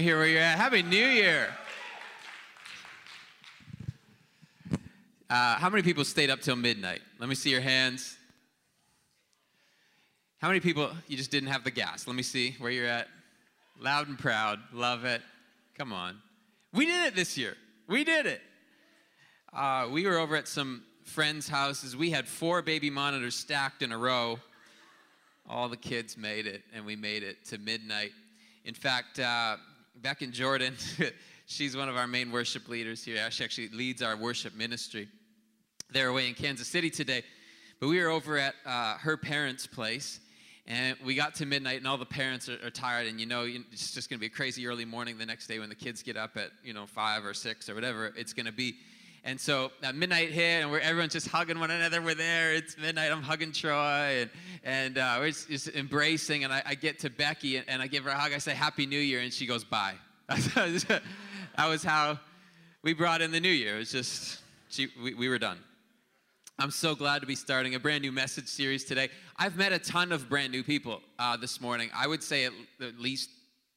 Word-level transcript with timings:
Hear 0.00 0.16
where 0.16 0.26
you're 0.26 0.40
at. 0.40 0.56
Happy 0.56 0.82
New 0.82 0.96
Year. 0.96 1.50
Uh, 5.28 5.56
how 5.56 5.68
many 5.68 5.82
people 5.82 6.06
stayed 6.06 6.30
up 6.30 6.40
till 6.40 6.56
midnight? 6.56 7.02
Let 7.18 7.28
me 7.28 7.34
see 7.34 7.50
your 7.50 7.60
hands. 7.60 8.16
How 10.38 10.48
many 10.48 10.60
people 10.60 10.90
you 11.06 11.18
just 11.18 11.30
didn't 11.30 11.50
have 11.50 11.64
the 11.64 11.70
gas? 11.70 12.06
Let 12.06 12.16
me 12.16 12.22
see 12.22 12.56
where 12.60 12.70
you're 12.70 12.86
at. 12.86 13.08
Loud 13.78 14.08
and 14.08 14.18
proud. 14.18 14.60
Love 14.72 15.04
it. 15.04 15.20
Come 15.76 15.92
on. 15.92 16.16
We 16.72 16.86
did 16.86 17.08
it 17.08 17.14
this 17.14 17.36
year. 17.36 17.58
We 17.86 18.02
did 18.02 18.24
it. 18.24 18.40
Uh, 19.52 19.86
we 19.92 20.06
were 20.06 20.16
over 20.16 20.34
at 20.34 20.48
some 20.48 20.82
friends' 21.04 21.46
houses. 21.46 21.94
We 21.94 22.08
had 22.08 22.26
four 22.26 22.62
baby 22.62 22.88
monitors 22.88 23.34
stacked 23.34 23.82
in 23.82 23.92
a 23.92 23.98
row. 23.98 24.38
All 25.46 25.68
the 25.68 25.76
kids 25.76 26.16
made 26.16 26.46
it, 26.46 26.62
and 26.72 26.86
we 26.86 26.96
made 26.96 27.22
it 27.22 27.44
to 27.48 27.58
midnight. 27.58 28.12
In 28.64 28.72
fact, 28.72 29.18
uh, 29.18 29.56
back 30.02 30.22
in 30.22 30.32
Jordan, 30.32 30.74
she's 31.46 31.76
one 31.76 31.88
of 31.88 31.96
our 31.96 32.06
main 32.06 32.32
worship 32.32 32.68
leaders 32.68 33.04
here. 33.04 33.30
She 33.30 33.44
actually 33.44 33.68
leads 33.68 34.02
our 34.02 34.16
worship 34.16 34.54
ministry. 34.54 35.08
They're 35.90 36.08
away 36.08 36.28
in 36.28 36.34
Kansas 36.34 36.68
City 36.68 36.90
today, 36.90 37.22
but 37.80 37.88
we 37.88 38.00
were 38.00 38.08
over 38.08 38.38
at 38.38 38.54
uh, 38.64 38.94
her 38.98 39.16
parents' 39.16 39.66
place, 39.66 40.20
and 40.66 40.96
we 41.04 41.14
got 41.14 41.34
to 41.36 41.46
midnight, 41.46 41.78
and 41.78 41.86
all 41.86 41.98
the 41.98 42.06
parents 42.06 42.48
are, 42.48 42.58
are 42.64 42.70
tired, 42.70 43.08
and 43.08 43.20
you 43.20 43.26
know 43.26 43.44
it's 43.44 43.92
just 43.92 44.08
going 44.08 44.18
to 44.18 44.20
be 44.20 44.26
a 44.26 44.30
crazy 44.30 44.66
early 44.66 44.84
morning 44.84 45.18
the 45.18 45.26
next 45.26 45.46
day 45.46 45.58
when 45.58 45.68
the 45.68 45.74
kids 45.74 46.02
get 46.02 46.16
up 46.16 46.36
at 46.36 46.50
you 46.62 46.72
know 46.72 46.86
five 46.86 47.24
or 47.24 47.34
six 47.34 47.68
or 47.68 47.74
whatever 47.74 48.12
it's 48.16 48.32
going 48.32 48.46
to 48.46 48.52
be. 48.52 48.76
And 49.22 49.38
so 49.38 49.70
midnight 49.94 50.30
hit, 50.30 50.62
and 50.62 50.70
we're 50.70 50.80
everyone's 50.80 51.12
just 51.12 51.28
hugging 51.28 51.60
one 51.60 51.70
another. 51.70 52.00
We're 52.00 52.14
there. 52.14 52.54
It's 52.54 52.78
midnight. 52.78 53.12
I'm 53.12 53.22
hugging 53.22 53.52
Troy, 53.52 54.22
and 54.22 54.30
and 54.64 54.98
uh, 54.98 55.16
we're 55.20 55.28
just, 55.28 55.48
just, 55.48 55.68
embracing. 55.68 56.44
And 56.44 56.52
I, 56.52 56.62
I, 56.64 56.74
get 56.74 57.00
to 57.00 57.10
Becky, 57.10 57.56
and, 57.56 57.68
and 57.68 57.82
I 57.82 57.86
give 57.86 58.04
her 58.04 58.10
a 58.10 58.14
hug. 58.14 58.32
I 58.32 58.38
say 58.38 58.54
Happy 58.54 58.86
New 58.86 58.98
Year, 58.98 59.20
and 59.20 59.32
she 59.32 59.46
goes 59.46 59.62
Bye. 59.62 59.94
that 60.28 61.02
was 61.58 61.82
how 61.82 62.18
we 62.82 62.94
brought 62.94 63.20
in 63.20 63.30
the 63.30 63.40
new 63.40 63.50
year. 63.50 63.76
It 63.76 63.80
was 63.80 63.92
just 63.92 64.40
she, 64.68 64.88
we, 65.02 65.14
we 65.14 65.28
were 65.28 65.38
done. 65.38 65.58
I'm 66.58 66.70
so 66.70 66.94
glad 66.94 67.20
to 67.20 67.26
be 67.26 67.34
starting 67.34 67.74
a 67.74 67.80
brand 67.80 68.02
new 68.02 68.12
message 68.12 68.46
series 68.46 68.84
today. 68.84 69.08
I've 69.36 69.56
met 69.56 69.72
a 69.72 69.78
ton 69.78 70.12
of 70.12 70.28
brand 70.28 70.52
new 70.52 70.62
people 70.62 71.00
uh, 71.18 71.36
this 71.36 71.60
morning. 71.60 71.90
I 71.94 72.06
would 72.06 72.22
say 72.22 72.44
at, 72.44 72.52
at, 72.80 72.98
least 72.98 73.30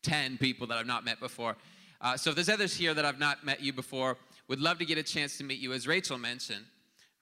10 0.03 0.37
people 0.37 0.67
that 0.67 0.77
I've 0.77 0.85
not 0.85 1.05
met 1.05 1.19
before. 1.19 1.55
Uh, 2.01 2.17
so 2.17 2.29
if 2.29 2.35
there's 2.35 2.49
others 2.49 2.75
here 2.75 2.93
that 2.93 3.05
I've 3.05 3.19
not 3.19 3.45
met 3.45 3.61
you 3.61 3.71
before, 3.71 4.17
would 4.47 4.59
love 4.59 4.79
to 4.79 4.85
get 4.85 4.97
a 4.97 5.03
chance 5.03 5.37
to 5.37 5.43
meet 5.43 5.59
you. 5.59 5.73
As 5.73 5.87
Rachel 5.87 6.17
mentioned, 6.17 6.65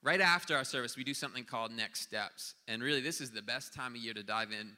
right 0.01 0.21
after 0.21 0.55
our 0.55 0.63
service, 0.63 0.97
we 0.97 1.03
do 1.03 1.13
something 1.13 1.43
called 1.43 1.71
Next 1.71 2.01
Steps. 2.01 2.55
And 2.67 2.81
really, 2.81 3.01
this 3.01 3.21
is 3.21 3.31
the 3.31 3.41
best 3.41 3.73
time 3.73 3.95
of 3.95 4.01
year 4.01 4.13
to 4.13 4.23
dive 4.23 4.51
in 4.51 4.75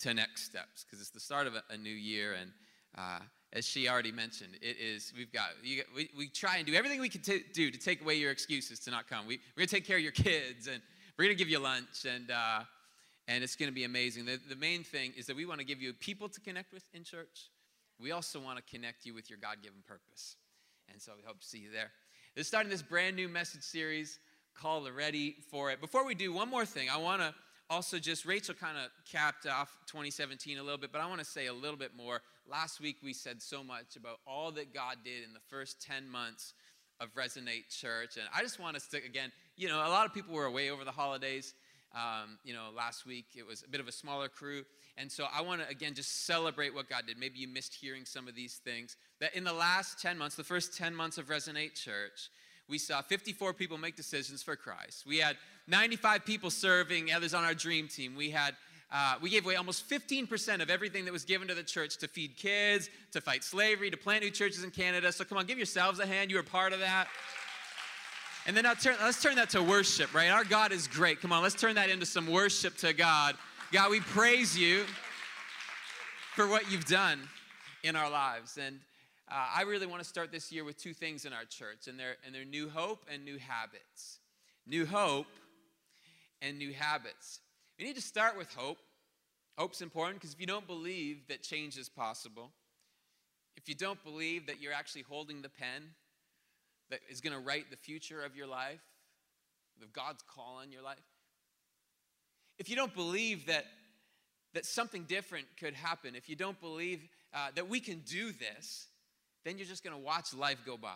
to 0.00 0.14
Next 0.14 0.44
Steps 0.44 0.84
because 0.84 1.00
it's 1.00 1.10
the 1.10 1.20
start 1.20 1.46
of 1.46 1.54
a, 1.54 1.62
a 1.70 1.76
new 1.76 1.90
year. 1.90 2.34
And 2.34 2.50
uh, 2.96 3.20
as 3.52 3.66
she 3.66 3.88
already 3.88 4.12
mentioned, 4.12 4.54
it 4.60 4.76
is, 4.78 5.12
we've 5.16 5.32
got, 5.32 5.50
you, 5.62 5.82
we, 5.94 6.10
we 6.16 6.28
try 6.28 6.56
and 6.56 6.66
do 6.66 6.74
everything 6.74 7.00
we 7.00 7.08
can 7.08 7.22
t- 7.22 7.44
do 7.52 7.70
to 7.70 7.78
take 7.78 8.02
away 8.02 8.16
your 8.16 8.32
excuses 8.32 8.80
to 8.80 8.90
not 8.90 9.08
come. 9.08 9.26
We, 9.26 9.38
we're 9.56 9.60
going 9.60 9.68
to 9.68 9.74
take 9.74 9.86
care 9.86 9.96
of 9.96 10.02
your 10.02 10.12
kids 10.12 10.66
and 10.66 10.82
we're 11.16 11.26
going 11.26 11.36
to 11.36 11.38
give 11.38 11.48
you 11.48 11.60
lunch 11.60 12.04
and, 12.08 12.30
uh, 12.30 12.60
and 13.28 13.44
it's 13.44 13.56
going 13.56 13.70
to 13.70 13.74
be 13.74 13.84
amazing. 13.84 14.24
The, 14.24 14.40
the 14.48 14.56
main 14.56 14.82
thing 14.82 15.12
is 15.16 15.26
that 15.26 15.36
we 15.36 15.46
want 15.46 15.60
to 15.60 15.66
give 15.66 15.80
you 15.80 15.92
people 15.92 16.28
to 16.28 16.40
connect 16.40 16.72
with 16.72 16.84
in 16.92 17.04
church. 17.04 17.50
We 18.00 18.10
also 18.10 18.40
want 18.40 18.58
to 18.58 18.64
connect 18.64 19.06
you 19.06 19.14
with 19.14 19.30
your 19.30 19.38
God 19.38 19.58
given 19.62 19.78
purpose. 19.86 20.36
And 20.92 21.00
so 21.00 21.12
we 21.16 21.22
hope 21.26 21.40
to 21.40 21.46
see 21.46 21.58
you 21.58 21.70
there. 21.70 21.90
This 22.34 22.42
is 22.42 22.48
starting 22.48 22.70
this 22.70 22.82
brand 22.82 23.16
new 23.16 23.28
message 23.28 23.62
series 23.62 24.18
called 24.54 24.88
Ready 24.94 25.36
for 25.50 25.70
It. 25.70 25.80
Before 25.80 26.04
we 26.04 26.14
do, 26.14 26.32
one 26.32 26.48
more 26.48 26.64
thing. 26.64 26.88
I 26.90 26.96
want 26.96 27.22
to 27.22 27.34
also 27.70 27.98
just, 27.98 28.24
Rachel 28.24 28.54
kind 28.54 28.76
of 28.76 28.90
capped 29.10 29.46
off 29.46 29.76
2017 29.86 30.58
a 30.58 30.62
little 30.62 30.78
bit, 30.78 30.92
but 30.92 31.00
I 31.00 31.06
want 31.06 31.20
to 31.20 31.24
say 31.24 31.46
a 31.46 31.52
little 31.52 31.78
bit 31.78 31.92
more 31.96 32.20
Last 32.46 32.78
week 32.78 32.96
we 33.02 33.14
said 33.14 33.40
so 33.40 33.64
much 33.64 33.96
about 33.96 34.18
all 34.26 34.52
that 34.52 34.74
God 34.74 34.98
did 35.02 35.24
in 35.24 35.32
the 35.32 35.40
first 35.48 35.80
10 35.80 36.06
months 36.06 36.52
of 37.00 37.08
Resonate 37.14 37.70
Church. 37.70 38.18
And 38.18 38.26
I 38.36 38.42
just 38.42 38.60
want 38.60 38.76
us 38.76 38.86
to, 38.88 38.98
again, 38.98 39.32
you 39.56 39.66
know, 39.66 39.78
a 39.78 39.88
lot 39.88 40.04
of 40.04 40.12
people 40.12 40.34
were 40.34 40.44
away 40.44 40.68
over 40.68 40.84
the 40.84 40.92
holidays. 40.92 41.54
Um, 41.94 42.38
you 42.44 42.52
know, 42.52 42.68
last 42.76 43.06
week 43.06 43.24
it 43.34 43.46
was 43.46 43.62
a 43.62 43.68
bit 43.68 43.80
of 43.80 43.88
a 43.88 43.92
smaller 43.92 44.28
crew. 44.28 44.64
And 44.96 45.10
so 45.10 45.26
I 45.34 45.42
want 45.42 45.60
to, 45.60 45.68
again, 45.68 45.94
just 45.94 46.24
celebrate 46.24 46.74
what 46.74 46.88
God 46.88 47.04
did. 47.06 47.18
Maybe 47.18 47.38
you 47.38 47.48
missed 47.48 47.74
hearing 47.74 48.04
some 48.04 48.28
of 48.28 48.34
these 48.34 48.60
things. 48.64 48.96
That 49.20 49.34
in 49.34 49.44
the 49.44 49.52
last 49.52 50.00
10 50.00 50.16
months, 50.16 50.36
the 50.36 50.44
first 50.44 50.76
10 50.76 50.94
months 50.94 51.18
of 51.18 51.26
Resonate 51.26 51.74
Church, 51.74 52.30
we 52.68 52.78
saw 52.78 53.02
54 53.02 53.52
people 53.54 53.76
make 53.76 53.96
decisions 53.96 54.42
for 54.42 54.56
Christ. 54.56 55.04
We 55.06 55.18
had 55.18 55.36
95 55.66 56.24
people 56.24 56.50
serving, 56.50 57.12
others 57.12 57.34
on 57.34 57.44
our 57.44 57.54
dream 57.54 57.88
team. 57.88 58.14
We 58.14 58.30
had 58.30 58.54
uh, 58.92 59.16
we 59.20 59.28
gave 59.28 59.44
away 59.44 59.56
almost 59.56 59.88
15% 59.90 60.62
of 60.62 60.70
everything 60.70 61.04
that 61.04 61.12
was 61.12 61.24
given 61.24 61.48
to 61.48 61.54
the 61.54 61.64
church 61.64 61.96
to 61.96 62.06
feed 62.06 62.36
kids, 62.36 62.88
to 63.10 63.20
fight 63.20 63.42
slavery, 63.42 63.90
to 63.90 63.96
plant 63.96 64.22
new 64.22 64.30
churches 64.30 64.62
in 64.62 64.70
Canada. 64.70 65.10
So 65.10 65.24
come 65.24 65.36
on, 65.36 65.46
give 65.46 65.58
yourselves 65.58 65.98
a 65.98 66.06
hand. 66.06 66.30
You 66.30 66.36
were 66.36 66.44
part 66.44 66.72
of 66.72 66.78
that. 66.78 67.08
And 68.46 68.56
then 68.56 68.64
turn, 68.76 68.94
let's 69.02 69.20
turn 69.20 69.34
that 69.36 69.50
to 69.50 69.62
worship, 69.62 70.14
right? 70.14 70.30
Our 70.30 70.44
God 70.44 70.70
is 70.70 70.86
great. 70.86 71.20
Come 71.20 71.32
on, 71.32 71.42
let's 71.42 71.54
turn 71.56 71.74
that 71.74 71.90
into 71.90 72.06
some 72.06 72.30
worship 72.30 72.76
to 72.78 72.92
God. 72.92 73.36
God, 73.74 73.90
we 73.90 73.98
praise 73.98 74.56
you 74.56 74.84
for 76.36 76.46
what 76.46 76.70
you've 76.70 76.84
done 76.84 77.18
in 77.82 77.96
our 77.96 78.08
lives. 78.08 78.56
And 78.56 78.78
uh, 79.28 79.48
I 79.52 79.62
really 79.62 79.88
want 79.88 80.00
to 80.00 80.08
start 80.08 80.30
this 80.30 80.52
year 80.52 80.62
with 80.62 80.76
two 80.76 80.94
things 80.94 81.24
in 81.24 81.32
our 81.32 81.44
church, 81.44 81.88
and 81.88 81.98
they're, 81.98 82.14
and 82.24 82.32
they're 82.32 82.44
new 82.44 82.68
hope 82.68 83.04
and 83.12 83.24
new 83.24 83.36
habits. 83.36 84.20
New 84.64 84.86
hope 84.86 85.26
and 86.40 86.56
new 86.56 86.72
habits. 86.72 87.40
We 87.76 87.84
need 87.84 87.96
to 87.96 88.00
start 88.00 88.38
with 88.38 88.54
hope. 88.54 88.78
Hope's 89.58 89.82
important 89.82 90.20
because 90.20 90.34
if 90.34 90.40
you 90.40 90.46
don't 90.46 90.68
believe 90.68 91.26
that 91.26 91.42
change 91.42 91.76
is 91.76 91.88
possible, 91.88 92.52
if 93.56 93.68
you 93.68 93.74
don't 93.74 94.00
believe 94.04 94.46
that 94.46 94.62
you're 94.62 94.72
actually 94.72 95.02
holding 95.02 95.42
the 95.42 95.48
pen 95.48 95.82
that 96.90 97.00
is 97.10 97.20
going 97.20 97.32
to 97.32 97.40
write 97.40 97.72
the 97.72 97.76
future 97.76 98.22
of 98.22 98.36
your 98.36 98.46
life, 98.46 98.84
of 99.82 99.92
God's 99.92 100.22
call 100.32 100.60
on 100.62 100.70
your 100.70 100.82
life, 100.82 101.02
if 102.58 102.68
you 102.68 102.76
don't 102.76 102.94
believe 102.94 103.46
that, 103.46 103.64
that 104.54 104.64
something 104.64 105.04
different 105.04 105.46
could 105.58 105.74
happen, 105.74 106.14
if 106.14 106.28
you 106.28 106.36
don't 106.36 106.60
believe 106.60 107.00
uh, 107.32 107.48
that 107.54 107.68
we 107.68 107.80
can 107.80 108.00
do 108.00 108.32
this, 108.32 108.86
then 109.44 109.58
you're 109.58 109.66
just 109.66 109.84
going 109.84 109.96
to 109.96 110.02
watch 110.02 110.32
life 110.34 110.58
go 110.64 110.76
by. 110.76 110.94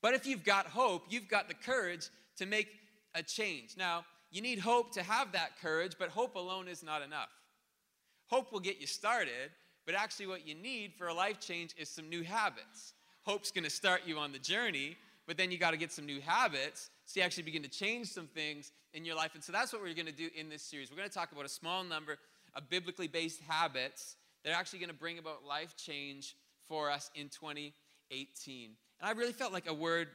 But 0.00 0.14
if 0.14 0.26
you've 0.26 0.44
got 0.44 0.66
hope, 0.66 1.04
you've 1.10 1.28
got 1.28 1.48
the 1.48 1.54
courage 1.54 2.08
to 2.36 2.46
make 2.46 2.68
a 3.14 3.22
change. 3.22 3.76
Now, 3.76 4.04
you 4.30 4.40
need 4.40 4.58
hope 4.58 4.92
to 4.94 5.02
have 5.02 5.32
that 5.32 5.60
courage, 5.60 5.92
but 5.98 6.08
hope 6.08 6.34
alone 6.34 6.66
is 6.66 6.82
not 6.82 7.02
enough. 7.02 7.28
Hope 8.28 8.50
will 8.50 8.60
get 8.60 8.80
you 8.80 8.86
started, 8.86 9.50
but 9.84 9.94
actually, 9.94 10.26
what 10.26 10.46
you 10.46 10.54
need 10.54 10.94
for 10.94 11.08
a 11.08 11.14
life 11.14 11.38
change 11.38 11.74
is 11.76 11.88
some 11.88 12.08
new 12.08 12.22
habits. 12.22 12.94
Hope's 13.24 13.50
gonna 13.50 13.68
start 13.68 14.02
you 14.06 14.18
on 14.18 14.32
the 14.32 14.38
journey, 14.38 14.96
but 15.26 15.36
then 15.36 15.50
you 15.50 15.58
gotta 15.58 15.76
get 15.76 15.92
some 15.92 16.06
new 16.06 16.20
habits 16.20 16.90
so 17.04 17.20
you 17.20 17.24
actually 17.24 17.42
begin 17.44 17.62
to 17.62 17.68
change 17.68 18.08
some 18.08 18.26
things 18.26 18.72
in 18.94 19.04
your 19.04 19.16
life. 19.16 19.34
And 19.34 19.42
so 19.42 19.52
that's 19.52 19.72
what 19.72 19.82
we're 19.82 19.94
gonna 19.94 20.12
do 20.12 20.28
in 20.34 20.48
this 20.48 20.62
series. 20.62 20.90
We're 20.90 20.96
gonna 20.96 21.08
talk 21.08 21.32
about 21.32 21.44
a 21.44 21.50
small 21.50 21.84
number 21.84 22.18
of 22.54 22.68
biblically 22.68 23.08
based 23.08 23.40
habits 23.48 24.16
that 24.44 24.52
are 24.52 24.56
actually 24.56 24.80
gonna 24.80 24.92
bring 24.92 25.18
about 25.18 25.44
life 25.44 25.76
change 25.76 26.36
for 26.68 26.90
us 26.90 27.10
in 27.14 27.28
2018. 27.28 28.70
And 29.00 29.08
I 29.08 29.12
really 29.12 29.32
felt 29.32 29.52
like 29.52 29.68
a 29.68 29.74
word 29.74 30.08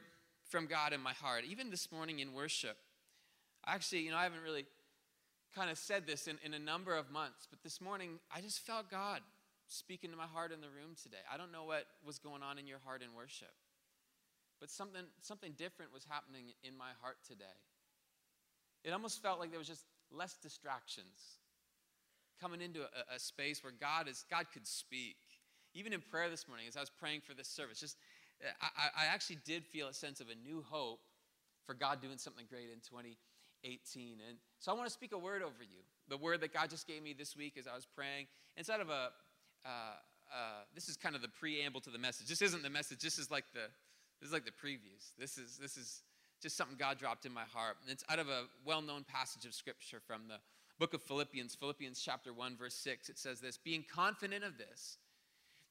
from 0.48 0.66
God 0.66 0.92
in 0.92 1.00
my 1.00 1.12
heart, 1.12 1.44
even 1.44 1.70
this 1.70 1.92
morning 1.92 2.20
in 2.20 2.32
worship. 2.32 2.76
Actually, 3.66 4.00
you 4.00 4.10
know, 4.10 4.16
I 4.16 4.22
haven't 4.22 4.42
really 4.42 4.64
kind 5.54 5.70
of 5.70 5.78
said 5.78 6.06
this 6.06 6.26
in, 6.26 6.38
in 6.44 6.54
a 6.54 6.58
number 6.58 6.94
of 6.94 7.10
months, 7.10 7.46
but 7.50 7.62
this 7.62 7.80
morning 7.80 8.18
I 8.34 8.40
just 8.40 8.60
felt 8.60 8.90
God 8.90 9.20
speaking 9.68 10.10
to 10.10 10.16
my 10.16 10.26
heart 10.26 10.52
in 10.52 10.60
the 10.60 10.68
room 10.68 10.96
today. 11.02 11.18
I 11.32 11.36
don't 11.36 11.52
know 11.52 11.64
what 11.64 11.86
was 12.04 12.18
going 12.18 12.42
on 12.42 12.58
in 12.58 12.66
your 12.66 12.78
heart 12.84 13.02
in 13.02 13.14
worship, 13.14 13.52
but 14.60 14.70
something, 14.70 15.02
something 15.20 15.52
different 15.56 15.92
was 15.92 16.04
happening 16.08 16.52
in 16.62 16.76
my 16.76 16.90
heart 17.00 17.16
today. 17.26 17.44
It 18.84 18.92
almost 18.92 19.22
felt 19.22 19.40
like 19.40 19.50
there 19.50 19.58
was 19.58 19.68
just 19.68 19.84
less 20.10 20.36
distractions 20.38 21.38
coming 22.40 22.60
into 22.60 22.80
a, 22.82 23.16
a 23.16 23.18
space 23.18 23.62
where 23.62 23.72
God 23.72 24.08
is 24.08 24.24
God 24.30 24.46
could 24.52 24.66
speak. 24.66 25.16
Even 25.74 25.92
in 25.92 26.00
prayer 26.00 26.30
this 26.30 26.48
morning, 26.48 26.66
as 26.68 26.76
I 26.76 26.80
was 26.80 26.90
praying 26.90 27.20
for 27.20 27.34
this 27.34 27.48
service, 27.48 27.80
just 27.80 27.96
I, 28.60 29.04
I 29.04 29.06
actually 29.06 29.38
did 29.44 29.64
feel 29.66 29.88
a 29.88 29.92
sense 29.92 30.20
of 30.20 30.28
a 30.28 30.34
new 30.34 30.64
hope 30.66 31.00
for 31.66 31.74
God 31.74 32.00
doing 32.00 32.18
something 32.18 32.46
great 32.48 32.70
in 32.72 32.80
2018. 32.80 34.18
And 34.28 34.38
so 34.60 34.72
I 34.72 34.74
want 34.74 34.86
to 34.86 34.92
speak 34.92 35.12
a 35.12 35.18
word 35.18 35.42
over 35.42 35.62
you. 35.62 35.82
The 36.08 36.16
word 36.16 36.40
that 36.40 36.54
God 36.54 36.70
just 36.70 36.86
gave 36.86 37.02
me 37.02 37.12
this 37.12 37.36
week 37.36 37.56
as 37.58 37.66
I 37.66 37.74
was 37.74 37.86
praying. 37.86 38.26
Instead 38.56 38.80
of 38.80 38.88
a, 38.88 39.10
uh, 39.66 39.68
uh, 40.32 40.62
this 40.74 40.88
is 40.88 40.96
kind 40.96 41.14
of 41.14 41.22
the 41.22 41.28
preamble 41.28 41.80
to 41.82 41.90
the 41.90 41.98
message. 41.98 42.28
This 42.28 42.42
isn't 42.42 42.62
the 42.62 42.70
message. 42.70 43.00
This 43.00 43.18
is 43.18 43.30
like 43.30 43.44
the, 43.52 43.68
this 44.20 44.28
is 44.28 44.32
like 44.32 44.44
the 44.44 44.50
previews. 44.50 45.12
This 45.18 45.38
is, 45.38 45.58
this 45.58 45.76
is 45.76 46.02
just 46.42 46.56
something 46.56 46.76
God 46.78 46.98
dropped 46.98 47.26
in 47.26 47.32
my 47.32 47.44
heart. 47.52 47.76
And 47.82 47.90
it's 47.90 48.04
out 48.08 48.18
of 48.18 48.28
a 48.28 48.44
well-known 48.64 49.04
passage 49.04 49.44
of 49.44 49.54
scripture 49.54 50.00
from 50.06 50.22
the 50.28 50.36
book 50.78 50.94
of 50.94 51.02
Philippians, 51.02 51.54
Philippians 51.54 52.00
chapter 52.00 52.32
1, 52.32 52.56
verse 52.56 52.74
6. 52.74 53.08
It 53.08 53.18
says 53.18 53.40
this, 53.40 53.58
being 53.58 53.84
confident 53.92 54.44
of 54.44 54.58
this, 54.58 54.98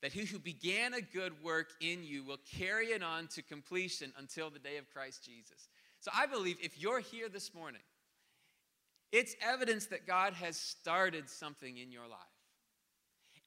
that 0.01 0.13
he 0.13 0.25
who 0.25 0.39
began 0.39 0.93
a 0.93 1.01
good 1.01 1.33
work 1.43 1.69
in 1.81 2.03
you 2.03 2.23
will 2.23 2.39
carry 2.55 2.87
it 2.87 3.01
on 3.01 3.27
to 3.27 3.41
completion 3.41 4.13
until 4.17 4.49
the 4.49 4.59
day 4.59 4.77
of 4.77 4.89
Christ 4.91 5.23
Jesus. 5.23 5.69
So 5.99 6.11
I 6.15 6.27
believe 6.27 6.57
if 6.61 6.79
you're 6.79 6.99
here 6.99 7.29
this 7.29 7.53
morning, 7.53 7.81
it's 9.11 9.35
evidence 9.41 9.87
that 9.87 10.05
God 10.05 10.33
has 10.33 10.57
started 10.57 11.29
something 11.29 11.77
in 11.77 11.91
your 11.91 12.07
life. 12.07 12.19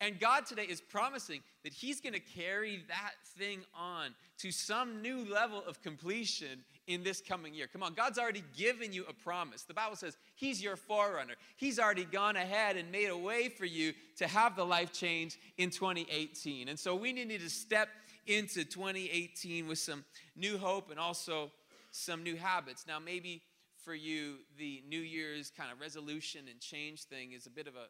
And 0.01 0.19
God 0.19 0.47
today 0.47 0.65
is 0.65 0.81
promising 0.81 1.41
that 1.63 1.75
He's 1.75 2.01
going 2.01 2.15
to 2.15 2.21
carry 2.21 2.85
that 2.89 3.13
thing 3.37 3.61
on 3.79 4.15
to 4.39 4.51
some 4.51 5.03
new 5.03 5.31
level 5.31 5.63
of 5.67 5.83
completion 5.83 6.65
in 6.87 7.03
this 7.03 7.21
coming 7.21 7.53
year. 7.53 7.69
Come 7.71 7.83
on, 7.83 7.93
God's 7.93 8.19
already 8.19 8.43
given 8.57 8.93
you 8.93 9.05
a 9.09 9.13
promise. 9.13 9.63
The 9.63 9.75
Bible 9.75 9.97
says 9.97 10.17
He's 10.35 10.63
your 10.63 10.77
forerunner. 10.77 11.35
He's 11.57 11.79
already 11.79 12.07
gone 12.07 12.37
ahead 12.37 12.77
and 12.77 12.91
made 12.91 13.11
a 13.11 13.17
way 13.17 13.49
for 13.51 13.67
you 13.67 13.93
to 14.17 14.27
have 14.27 14.57
the 14.57 14.65
life 14.65 14.93
change 14.93 15.39
in 15.59 15.71
2018. 15.71 16.69
And 16.69 16.79
so 16.79 16.97
we 16.97 17.13
need 17.13 17.29
to 17.41 17.51
step 17.51 17.89
into 18.27 18.65
2018 18.65 19.67
with 19.67 19.79
some 19.79 20.05
new 20.35 20.57
hope 20.57 20.91
and 20.91 20.99
also 20.99 21.51
some 21.91 22.23
new 22.23 22.37
habits. 22.37 22.87
Now, 22.87 22.99
maybe 22.99 23.43
for 23.85 23.95
you, 23.95 24.37
the 24.59 24.83
New 24.89 25.01
Year's 25.01 25.51
kind 25.51 25.71
of 25.73 25.81
resolution 25.81 26.43
and 26.51 26.61
change 26.61 27.05
thing 27.05 27.33
is 27.33 27.47
a 27.47 27.51
bit 27.51 27.67
of 27.67 27.75
a 27.75 27.87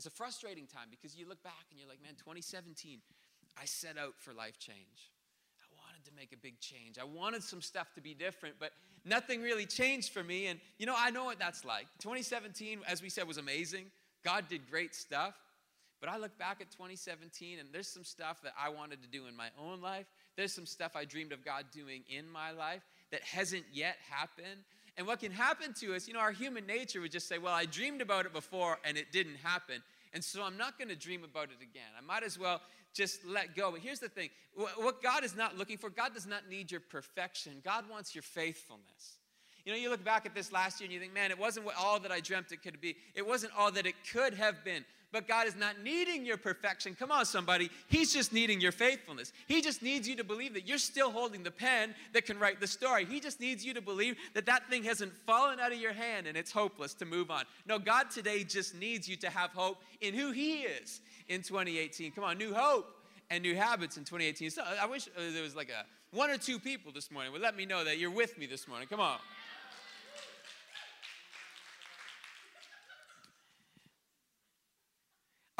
it's 0.00 0.06
a 0.06 0.10
frustrating 0.10 0.66
time 0.66 0.88
because 0.90 1.14
you 1.14 1.28
look 1.28 1.42
back 1.42 1.66
and 1.70 1.78
you're 1.78 1.86
like, 1.86 2.02
man, 2.02 2.14
2017, 2.16 3.00
I 3.60 3.66
set 3.66 3.98
out 3.98 4.14
for 4.16 4.32
life 4.32 4.58
change. 4.58 5.12
I 5.60 5.68
wanted 5.76 6.06
to 6.06 6.10
make 6.16 6.32
a 6.32 6.38
big 6.38 6.58
change. 6.58 6.96
I 6.98 7.04
wanted 7.04 7.42
some 7.42 7.60
stuff 7.60 7.92
to 7.96 8.00
be 8.00 8.14
different, 8.14 8.54
but 8.58 8.70
nothing 9.04 9.42
really 9.42 9.66
changed 9.66 10.10
for 10.14 10.24
me. 10.24 10.46
And 10.46 10.58
you 10.78 10.86
know, 10.86 10.94
I 10.96 11.10
know 11.10 11.24
what 11.24 11.38
that's 11.38 11.66
like. 11.66 11.86
2017, 11.98 12.80
as 12.88 13.02
we 13.02 13.10
said, 13.10 13.28
was 13.28 13.36
amazing. 13.36 13.90
God 14.24 14.48
did 14.48 14.70
great 14.70 14.94
stuff. 14.94 15.34
But 16.00 16.08
I 16.08 16.16
look 16.16 16.38
back 16.38 16.62
at 16.62 16.70
2017 16.70 17.58
and 17.58 17.68
there's 17.70 17.86
some 17.86 18.04
stuff 18.04 18.40
that 18.42 18.54
I 18.58 18.70
wanted 18.70 19.02
to 19.02 19.08
do 19.08 19.26
in 19.26 19.36
my 19.36 19.48
own 19.62 19.82
life. 19.82 20.06
There's 20.34 20.54
some 20.54 20.64
stuff 20.64 20.92
I 20.96 21.04
dreamed 21.04 21.32
of 21.32 21.44
God 21.44 21.66
doing 21.74 22.04
in 22.08 22.26
my 22.26 22.52
life 22.52 22.80
that 23.10 23.20
hasn't 23.22 23.64
yet 23.70 23.96
happened. 24.08 24.64
And 25.00 25.06
what 25.06 25.18
can 25.18 25.32
happen 25.32 25.72
to 25.80 25.94
us, 25.94 26.06
you 26.06 26.12
know, 26.12 26.20
our 26.20 26.30
human 26.30 26.66
nature 26.66 27.00
would 27.00 27.10
just 27.10 27.26
say, 27.26 27.38
well, 27.38 27.54
I 27.54 27.64
dreamed 27.64 28.02
about 28.02 28.26
it 28.26 28.34
before 28.34 28.78
and 28.84 28.98
it 28.98 29.10
didn't 29.10 29.36
happen. 29.42 29.82
And 30.12 30.22
so 30.22 30.42
I'm 30.42 30.58
not 30.58 30.76
going 30.76 30.88
to 30.88 30.94
dream 30.94 31.24
about 31.24 31.44
it 31.44 31.62
again. 31.62 31.88
I 31.96 32.02
might 32.02 32.22
as 32.22 32.38
well 32.38 32.60
just 32.92 33.24
let 33.24 33.56
go. 33.56 33.70
But 33.70 33.80
here's 33.80 34.00
the 34.00 34.10
thing 34.10 34.28
what 34.54 35.02
God 35.02 35.24
is 35.24 35.34
not 35.34 35.56
looking 35.56 35.78
for, 35.78 35.88
God 35.88 36.12
does 36.12 36.26
not 36.26 36.50
need 36.50 36.70
your 36.70 36.82
perfection, 36.82 37.62
God 37.64 37.88
wants 37.88 38.14
your 38.14 38.20
faithfulness. 38.20 39.16
You 39.64 39.72
know, 39.72 39.78
you 39.78 39.88
look 39.88 40.04
back 40.04 40.26
at 40.26 40.34
this 40.34 40.52
last 40.52 40.82
year 40.82 40.84
and 40.84 40.92
you 40.92 41.00
think, 41.00 41.14
man, 41.14 41.30
it 41.30 41.38
wasn't 41.38 41.66
all 41.78 41.98
that 42.00 42.12
I 42.12 42.20
dreamt 42.20 42.52
it 42.52 42.62
could 42.62 42.78
be. 42.78 42.94
It 43.14 43.26
wasn't 43.26 43.54
all 43.56 43.72
that 43.72 43.86
it 43.86 43.94
could 44.12 44.34
have 44.34 44.62
been 44.66 44.84
but 45.12 45.26
God 45.26 45.46
is 45.46 45.56
not 45.56 45.82
needing 45.82 46.24
your 46.24 46.36
perfection. 46.36 46.94
Come 46.94 47.10
on, 47.10 47.24
somebody. 47.24 47.70
He's 47.88 48.12
just 48.12 48.32
needing 48.32 48.60
your 48.60 48.72
faithfulness. 48.72 49.32
He 49.46 49.60
just 49.60 49.82
needs 49.82 50.08
you 50.08 50.16
to 50.16 50.24
believe 50.24 50.54
that 50.54 50.68
you're 50.68 50.78
still 50.78 51.10
holding 51.10 51.42
the 51.42 51.50
pen 51.50 51.94
that 52.12 52.26
can 52.26 52.38
write 52.38 52.60
the 52.60 52.66
story. 52.66 53.04
He 53.04 53.20
just 53.20 53.40
needs 53.40 53.64
you 53.64 53.74
to 53.74 53.80
believe 53.80 54.16
that 54.34 54.46
that 54.46 54.68
thing 54.70 54.84
hasn't 54.84 55.12
fallen 55.12 55.58
out 55.60 55.72
of 55.72 55.78
your 55.78 55.92
hand 55.92 56.26
and 56.26 56.36
it's 56.36 56.52
hopeless 56.52 56.94
to 56.94 57.04
move 57.04 57.30
on. 57.30 57.44
No, 57.66 57.78
God 57.78 58.10
today 58.10 58.44
just 58.44 58.74
needs 58.74 59.08
you 59.08 59.16
to 59.16 59.30
have 59.30 59.50
hope 59.50 59.82
in 60.00 60.14
who 60.14 60.32
He 60.32 60.62
is 60.62 61.00
in 61.28 61.42
2018. 61.42 62.12
Come 62.12 62.24
on, 62.24 62.38
new 62.38 62.54
hope 62.54 62.96
and 63.30 63.42
new 63.42 63.54
habits 63.54 63.96
in 63.96 64.04
2018. 64.04 64.50
So 64.50 64.62
I 64.80 64.86
wish 64.86 65.08
uh, 65.08 65.20
there 65.32 65.42
was 65.42 65.56
like 65.56 65.70
a 65.70 65.84
one 66.14 66.30
or 66.30 66.36
two 66.36 66.58
people 66.58 66.92
this 66.92 67.10
morning 67.10 67.32
would 67.32 67.42
let 67.42 67.56
me 67.56 67.64
know 67.64 67.84
that 67.84 67.98
you're 67.98 68.10
with 68.10 68.36
me 68.36 68.46
this 68.46 68.66
morning. 68.66 68.88
Come 68.88 69.00
on. 69.00 69.18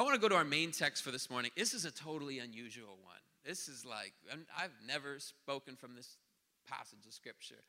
I 0.01 0.03
want 0.03 0.15
to 0.15 0.21
go 0.21 0.31
to 0.31 0.35
our 0.37 0.45
main 0.45 0.73
text 0.73 1.05
for 1.05 1.11
this 1.11 1.29
morning. 1.29 1.51
This 1.55 1.75
is 1.75 1.85
a 1.85 1.91
totally 1.91 2.39
unusual 2.39 2.97
one. 3.05 3.21
This 3.45 3.69
is 3.69 3.85
like, 3.85 4.15
I've 4.33 4.73
never 4.87 5.19
spoken 5.19 5.77
from 5.77 5.95
this 5.95 6.17
passage 6.67 7.05
of 7.07 7.13
Scripture, 7.13 7.63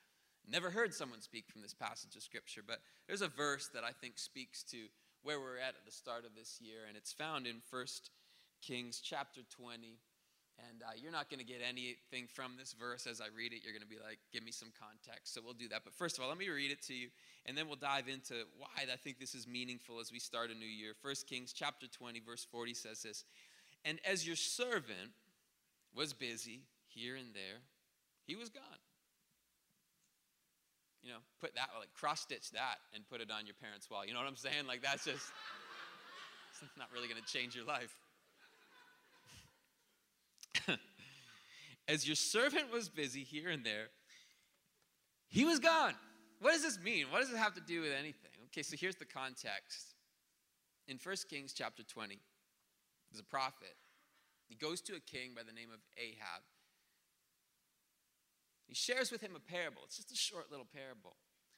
never 0.47 0.69
heard 0.69 0.93
someone 0.93 1.19
speak 1.19 1.49
from 1.49 1.61
this 1.61 1.73
passage 1.73 2.15
of 2.15 2.23
Scripture, 2.23 2.61
but 2.65 2.79
there's 3.05 3.21
a 3.21 3.27
verse 3.27 3.69
that 3.73 3.83
I 3.83 3.91
think 3.91 4.17
speaks 4.17 4.63
to 4.71 4.77
where 5.23 5.41
we're 5.41 5.57
at 5.57 5.75
at 5.75 5.85
the 5.85 5.91
start 5.91 6.23
of 6.23 6.33
this 6.33 6.61
year, 6.61 6.87
and 6.87 6.95
it's 6.95 7.11
found 7.11 7.47
in 7.47 7.57
1 7.69 7.85
Kings 8.61 9.01
chapter 9.03 9.41
20. 9.49 9.97
And 10.69 10.83
uh, 10.83 10.91
you're 10.95 11.11
not 11.11 11.29
going 11.29 11.39
to 11.39 11.45
get 11.45 11.61
anything 11.67 12.27
from 12.27 12.53
this 12.57 12.73
verse 12.73 13.07
as 13.07 13.21
I 13.21 13.27
read 13.35 13.53
it. 13.53 13.61
You're 13.63 13.73
going 13.73 13.81
to 13.83 13.89
be 13.89 13.97
like, 13.97 14.19
give 14.31 14.43
me 14.43 14.51
some 14.51 14.69
context. 14.77 15.33
So 15.33 15.41
we'll 15.43 15.57
do 15.57 15.67
that. 15.69 15.83
But 15.83 15.93
first 15.93 16.17
of 16.17 16.23
all, 16.23 16.29
let 16.29 16.37
me 16.37 16.49
read 16.49 16.71
it 16.71 16.81
to 16.87 16.93
you, 16.93 17.09
and 17.45 17.57
then 17.57 17.67
we'll 17.67 17.81
dive 17.81 18.07
into 18.07 18.45
why 18.57 18.85
I 18.91 18.95
think 18.97 19.19
this 19.19 19.33
is 19.33 19.47
meaningful 19.47 19.99
as 19.99 20.11
we 20.11 20.19
start 20.19 20.51
a 20.51 20.53
new 20.53 20.67
year. 20.67 20.93
1 21.01 21.15
Kings 21.27 21.53
chapter 21.53 21.87
20, 21.87 22.19
verse 22.19 22.45
40 22.51 22.73
says 22.73 23.01
this 23.01 23.23
And 23.85 23.99
as 24.05 24.27
your 24.27 24.35
servant 24.35 25.15
was 25.95 26.13
busy 26.13 26.61
here 26.87 27.15
and 27.15 27.33
there, 27.33 27.63
he 28.25 28.35
was 28.35 28.49
gone. 28.49 28.63
You 31.01 31.11
know, 31.11 31.21
put 31.39 31.55
that, 31.55 31.69
like 31.79 31.91
cross 31.93 32.21
stitch 32.21 32.51
that 32.51 32.77
and 32.93 33.07
put 33.09 33.21
it 33.21 33.31
on 33.31 33.47
your 33.47 33.55
parents' 33.55 33.89
wall. 33.89 34.05
You 34.05 34.13
know 34.13 34.19
what 34.19 34.27
I'm 34.27 34.35
saying? 34.35 34.67
Like, 34.67 34.83
that's 34.83 35.03
just, 35.03 35.25
it's 36.61 36.77
not 36.77 36.89
really 36.93 37.07
going 37.07 37.21
to 37.21 37.25
change 37.25 37.55
your 37.55 37.65
life. 37.65 37.95
As 41.87 42.07
your 42.07 42.15
servant 42.15 42.71
was 42.71 42.89
busy 42.89 43.23
here 43.23 43.49
and 43.49 43.65
there, 43.65 43.87
he 45.27 45.45
was 45.45 45.59
gone. 45.59 45.93
What 46.39 46.53
does 46.53 46.63
this 46.63 46.79
mean? 46.79 47.05
What 47.09 47.21
does 47.21 47.31
it 47.31 47.37
have 47.37 47.53
to 47.55 47.61
do 47.61 47.81
with 47.81 47.91
anything? 47.91 48.31
Okay, 48.47 48.63
so 48.63 48.75
here's 48.77 48.95
the 48.95 49.05
context. 49.05 49.95
In 50.87 50.97
1 51.01 51.15
Kings 51.29 51.53
chapter 51.53 51.83
20, 51.83 52.19
there's 53.11 53.21
a 53.21 53.23
prophet. 53.23 53.75
He 54.47 54.55
goes 54.55 54.81
to 54.81 54.93
a 54.95 54.99
king 54.99 55.31
by 55.35 55.43
the 55.43 55.53
name 55.53 55.69
of 55.73 55.79
Ahab. 55.97 56.43
He 58.67 58.75
shares 58.75 59.11
with 59.11 59.21
him 59.21 59.35
a 59.35 59.39
parable. 59.39 59.83
It's 59.85 59.97
just 59.97 60.11
a 60.11 60.15
short 60.15 60.49
little 60.49 60.67
parable. 60.73 61.15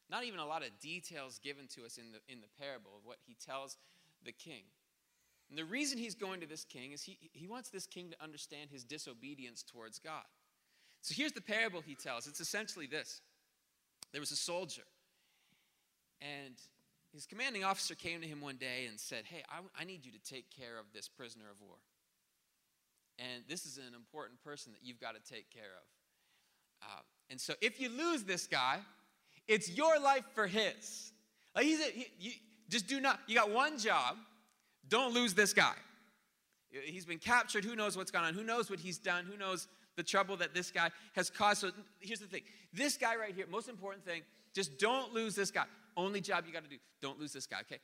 Not 0.10 0.25
even 0.25 0.40
a 0.40 0.46
lot 0.46 0.64
of 0.64 0.80
details 0.80 1.40
given 1.40 1.68
to 1.75 1.86
us 1.86 1.98
in 1.98 2.12
the, 2.12 2.20
in 2.31 2.42
the 2.42 2.52
parable 2.60 2.92
of 2.98 3.06
what 3.06 3.18
he 3.25 3.36
tells 3.36 3.78
the 4.24 4.31
king. 4.31 4.64
And 5.54 5.58
the 5.60 5.66
reason 5.66 6.00
he's 6.00 6.16
going 6.16 6.42
to 6.42 6.48
this 6.48 6.66
king 6.66 6.94
is 6.94 7.04
he, 7.04 7.16
he 7.32 7.46
wants 7.46 7.70
this 7.70 7.86
king 7.86 8.10
to 8.10 8.24
understand 8.24 8.72
his 8.72 8.84
disobedience 8.84 9.62
towards 9.62 10.00
God. 10.00 10.24
So 11.04 11.14
here's 11.16 11.32
the 11.32 11.42
parable 11.42 11.80
he 11.80 11.94
tells 11.94 12.26
it's 12.26 12.40
essentially 12.40 12.88
this 12.88 13.22
there 14.14 14.20
was 14.20 14.32
a 14.32 14.36
soldier, 14.36 14.82
and 16.22 16.56
his 17.14 17.28
commanding 17.28 17.64
officer 17.64 17.94
came 17.94 18.20
to 18.22 18.28
him 18.28 18.42
one 18.42 18.56
day 18.56 18.88
and 18.90 19.00
said, 19.00 19.26
Hey, 19.26 19.44
I, 19.48 19.60
I 19.80 19.84
need 19.86 20.04
you 20.04 20.12
to 20.13 20.18
take 20.27 20.48
care 20.50 20.80
of 20.80 20.86
this 20.92 21.08
prisoner 21.08 21.46
of 21.51 21.62
war. 21.62 21.75
And 23.20 23.44
this 23.48 23.68
is 23.68 23.77
an 23.77 23.94
important 23.96 24.44
person 24.44 24.72
that 24.72 24.80
you've 24.82 25.00
got 25.00 25.13
to 25.13 25.32
take 25.32 25.51
care 25.51 25.62
of. 25.77 26.88
Uh, 26.88 27.01
and 27.30 27.39
so 27.39 27.54
if 27.62 27.80
you 27.80 27.89
lose 27.89 28.24
this 28.24 28.48
guy, 28.48 28.80
it's 29.48 29.70
your 29.70 30.00
life 30.00 30.25
for 30.34 30.48
his. 30.48 31.12
Like 31.56 31.66
he's 31.66 31.80
a, 31.80 31.92
he, 31.92 32.08
you, 32.18 32.32
just 32.70 32.88
do 32.88 33.00
not, 33.00 33.20
you 33.27 33.36
got 33.36 33.51
one 33.51 33.77
job 33.77 34.18
don't 34.88 35.13
lose 35.13 35.34
this 35.34 35.54
guy. 35.54 35.74
He's 36.86 37.06
been 37.06 37.20
captured. 37.20 37.63
Who 37.63 37.75
knows 37.75 37.96
what's 37.96 38.12
gone 38.12 38.24
on? 38.24 38.34
Who 38.34 38.44
knows 38.44 38.70
what 38.70 38.80
he's 38.80 38.98
done? 38.98 39.25
Who 39.25 39.38
knows 39.38 39.68
the 39.96 40.04
trouble 40.04 40.38
that 40.38 40.54
this 40.54 40.72
guy 40.72 40.90
has 41.16 41.30
caused? 41.30 41.62
So 41.62 41.72
here's 42.00 42.20
the 42.20 42.28
thing 42.28 42.42
this 42.74 42.98
guy 42.98 43.16
right 43.16 43.34
here, 43.36 43.46
most 43.50 43.70
important 43.70 44.04
thing, 44.04 44.24
just 44.54 44.80
don't 44.80 45.13
lose 45.13 45.36
this 45.36 45.52
guy. 45.52 45.66
Only 45.96 46.22
job 46.22 46.46
you 46.48 46.54
got 46.54 46.63
to 46.63 46.70
do. 46.70 46.78
Don't 47.02 47.20
lose 47.20 47.34
this 47.34 47.46
guy, 47.46 47.60
okay? 47.62 47.80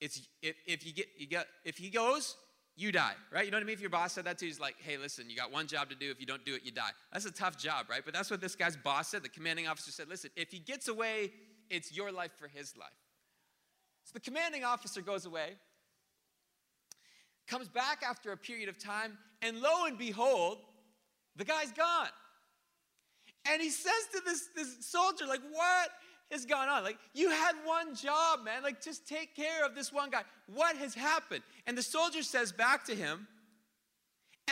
It's 0.00 0.26
if, 0.42 0.56
if 0.66 0.84
you 0.84 0.92
get 0.92 1.06
you 1.16 1.26
get 1.26 1.46
if 1.64 1.78
he 1.78 1.88
goes, 1.88 2.36
you 2.74 2.90
die, 2.90 3.12
right? 3.30 3.44
You 3.44 3.50
know 3.50 3.58
what 3.58 3.62
I 3.62 3.66
mean? 3.66 3.74
If 3.74 3.80
your 3.80 3.90
boss 3.90 4.14
said 4.14 4.24
that 4.24 4.38
to 4.38 4.46
you, 4.46 4.50
he's 4.50 4.58
like, 4.58 4.76
hey, 4.78 4.96
listen, 4.96 5.30
you 5.30 5.36
got 5.36 5.52
one 5.52 5.66
job 5.66 5.90
to 5.90 5.94
do. 5.94 6.10
If 6.10 6.18
you 6.18 6.26
don't 6.26 6.44
do 6.44 6.54
it, 6.54 6.62
you 6.64 6.72
die. 6.72 6.90
That's 7.12 7.26
a 7.26 7.30
tough 7.30 7.56
job, 7.58 7.86
right? 7.88 8.02
But 8.04 8.14
that's 8.14 8.30
what 8.30 8.40
this 8.40 8.56
guy's 8.56 8.76
boss 8.76 9.08
said. 9.08 9.22
The 9.22 9.28
commanding 9.28 9.68
officer 9.68 9.92
said, 9.92 10.08
listen, 10.08 10.30
if 10.36 10.50
he 10.50 10.58
gets 10.58 10.88
away, 10.88 11.30
it's 11.70 11.92
your 11.92 12.10
life 12.10 12.32
for 12.38 12.48
his 12.48 12.76
life. 12.76 12.88
So 14.04 14.12
the 14.14 14.20
commanding 14.20 14.64
officer 14.64 15.02
goes 15.02 15.26
away 15.26 15.56
comes 17.46 17.68
back 17.68 18.02
after 18.08 18.32
a 18.32 18.36
period 18.36 18.68
of 18.68 18.78
time, 18.78 19.18
and 19.42 19.60
lo 19.60 19.86
and 19.86 19.98
behold, 19.98 20.58
the 21.36 21.44
guy's 21.44 21.72
gone. 21.72 22.08
And 23.50 23.60
he 23.60 23.70
says 23.70 23.92
to 24.12 24.20
this, 24.24 24.48
this 24.54 24.86
soldier, 24.86 25.26
like, 25.26 25.40
what 25.50 25.90
has 26.30 26.46
gone 26.46 26.68
on? 26.68 26.84
Like, 26.84 26.98
you 27.12 27.28
had 27.30 27.52
one 27.64 27.94
job, 27.94 28.44
man. 28.44 28.62
Like, 28.62 28.82
just 28.82 29.06
take 29.06 29.34
care 29.34 29.64
of 29.64 29.74
this 29.74 29.92
one 29.92 30.10
guy. 30.10 30.22
What 30.46 30.76
has 30.76 30.94
happened? 30.94 31.42
And 31.66 31.76
the 31.76 31.82
soldier 31.82 32.22
says 32.22 32.52
back 32.52 32.84
to 32.84 32.94
him, 32.94 33.26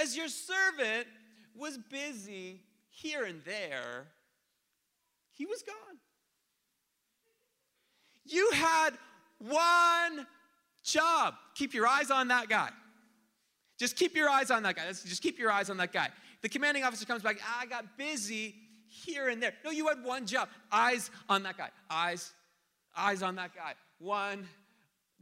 as 0.01 0.17
your 0.17 0.29
servant 0.29 1.07
was 1.57 1.79
busy 1.79 2.61
here 2.89 3.25
and 3.25 3.43
there, 3.45 4.07
he 5.33 5.47
was 5.47 5.63
gone. 5.63 5.77
You 8.25 8.51
had 8.53 8.91
one 9.39 10.27
job. 10.91 11.35
Keep 11.55 11.75
your 11.75 11.87
eyes 11.87 12.11
on 12.11 12.29
that 12.29 12.49
guy. 12.49 12.71
Just 13.79 13.97
keep 13.97 14.15
your 14.15 14.29
eyes 14.29 14.51
on 14.51 14.63
that 14.65 14.77
guy. 14.77 14.87
Just 14.89 15.23
keep 15.23 15.39
your 15.39 15.51
eyes 15.51 15.71
on 15.71 15.79
that 15.79 15.93
guy. 15.93 16.09
The 16.43 16.49
commanding 16.49 16.85
officer 16.85 17.07
comes 17.07 17.23
back, 17.23 17.39
I 17.59 17.67
got 17.67 17.97
busy 17.97 18.55
here 18.89 19.29
and 19.29 19.43
there. 19.43 19.55
No, 19.65 19.71
you 19.71 19.89
had 19.89 20.03
one 20.03 20.27
job. 20.27 20.49
Eyes 20.71 21.11
on 21.29 21.43
that 21.45 21.57
guy. 21.57 21.71
Eyes, 21.91 22.33
eyes 22.97 23.23
on 23.23 23.37
that 23.37 23.55
guy. 23.55 23.75
One 23.99 24.47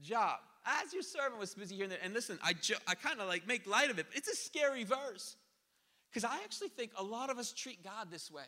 job. 0.00 0.38
As 0.64 0.92
your 0.92 1.02
servant 1.02 1.38
was 1.38 1.54
busy 1.54 1.76
here 1.76 1.84
and 1.84 1.92
there. 1.92 2.00
And 2.02 2.12
listen, 2.12 2.38
I, 2.42 2.52
jo- 2.52 2.76
I 2.86 2.94
kind 2.94 3.20
of 3.20 3.28
like 3.28 3.46
make 3.46 3.66
light 3.66 3.90
of 3.90 3.98
it, 3.98 4.06
it's 4.12 4.28
a 4.28 4.36
scary 4.36 4.84
verse. 4.84 5.36
Because 6.10 6.24
I 6.24 6.42
actually 6.42 6.68
think 6.68 6.92
a 6.96 7.02
lot 7.02 7.30
of 7.30 7.38
us 7.38 7.52
treat 7.52 7.84
God 7.84 8.10
this 8.10 8.30
way. 8.30 8.44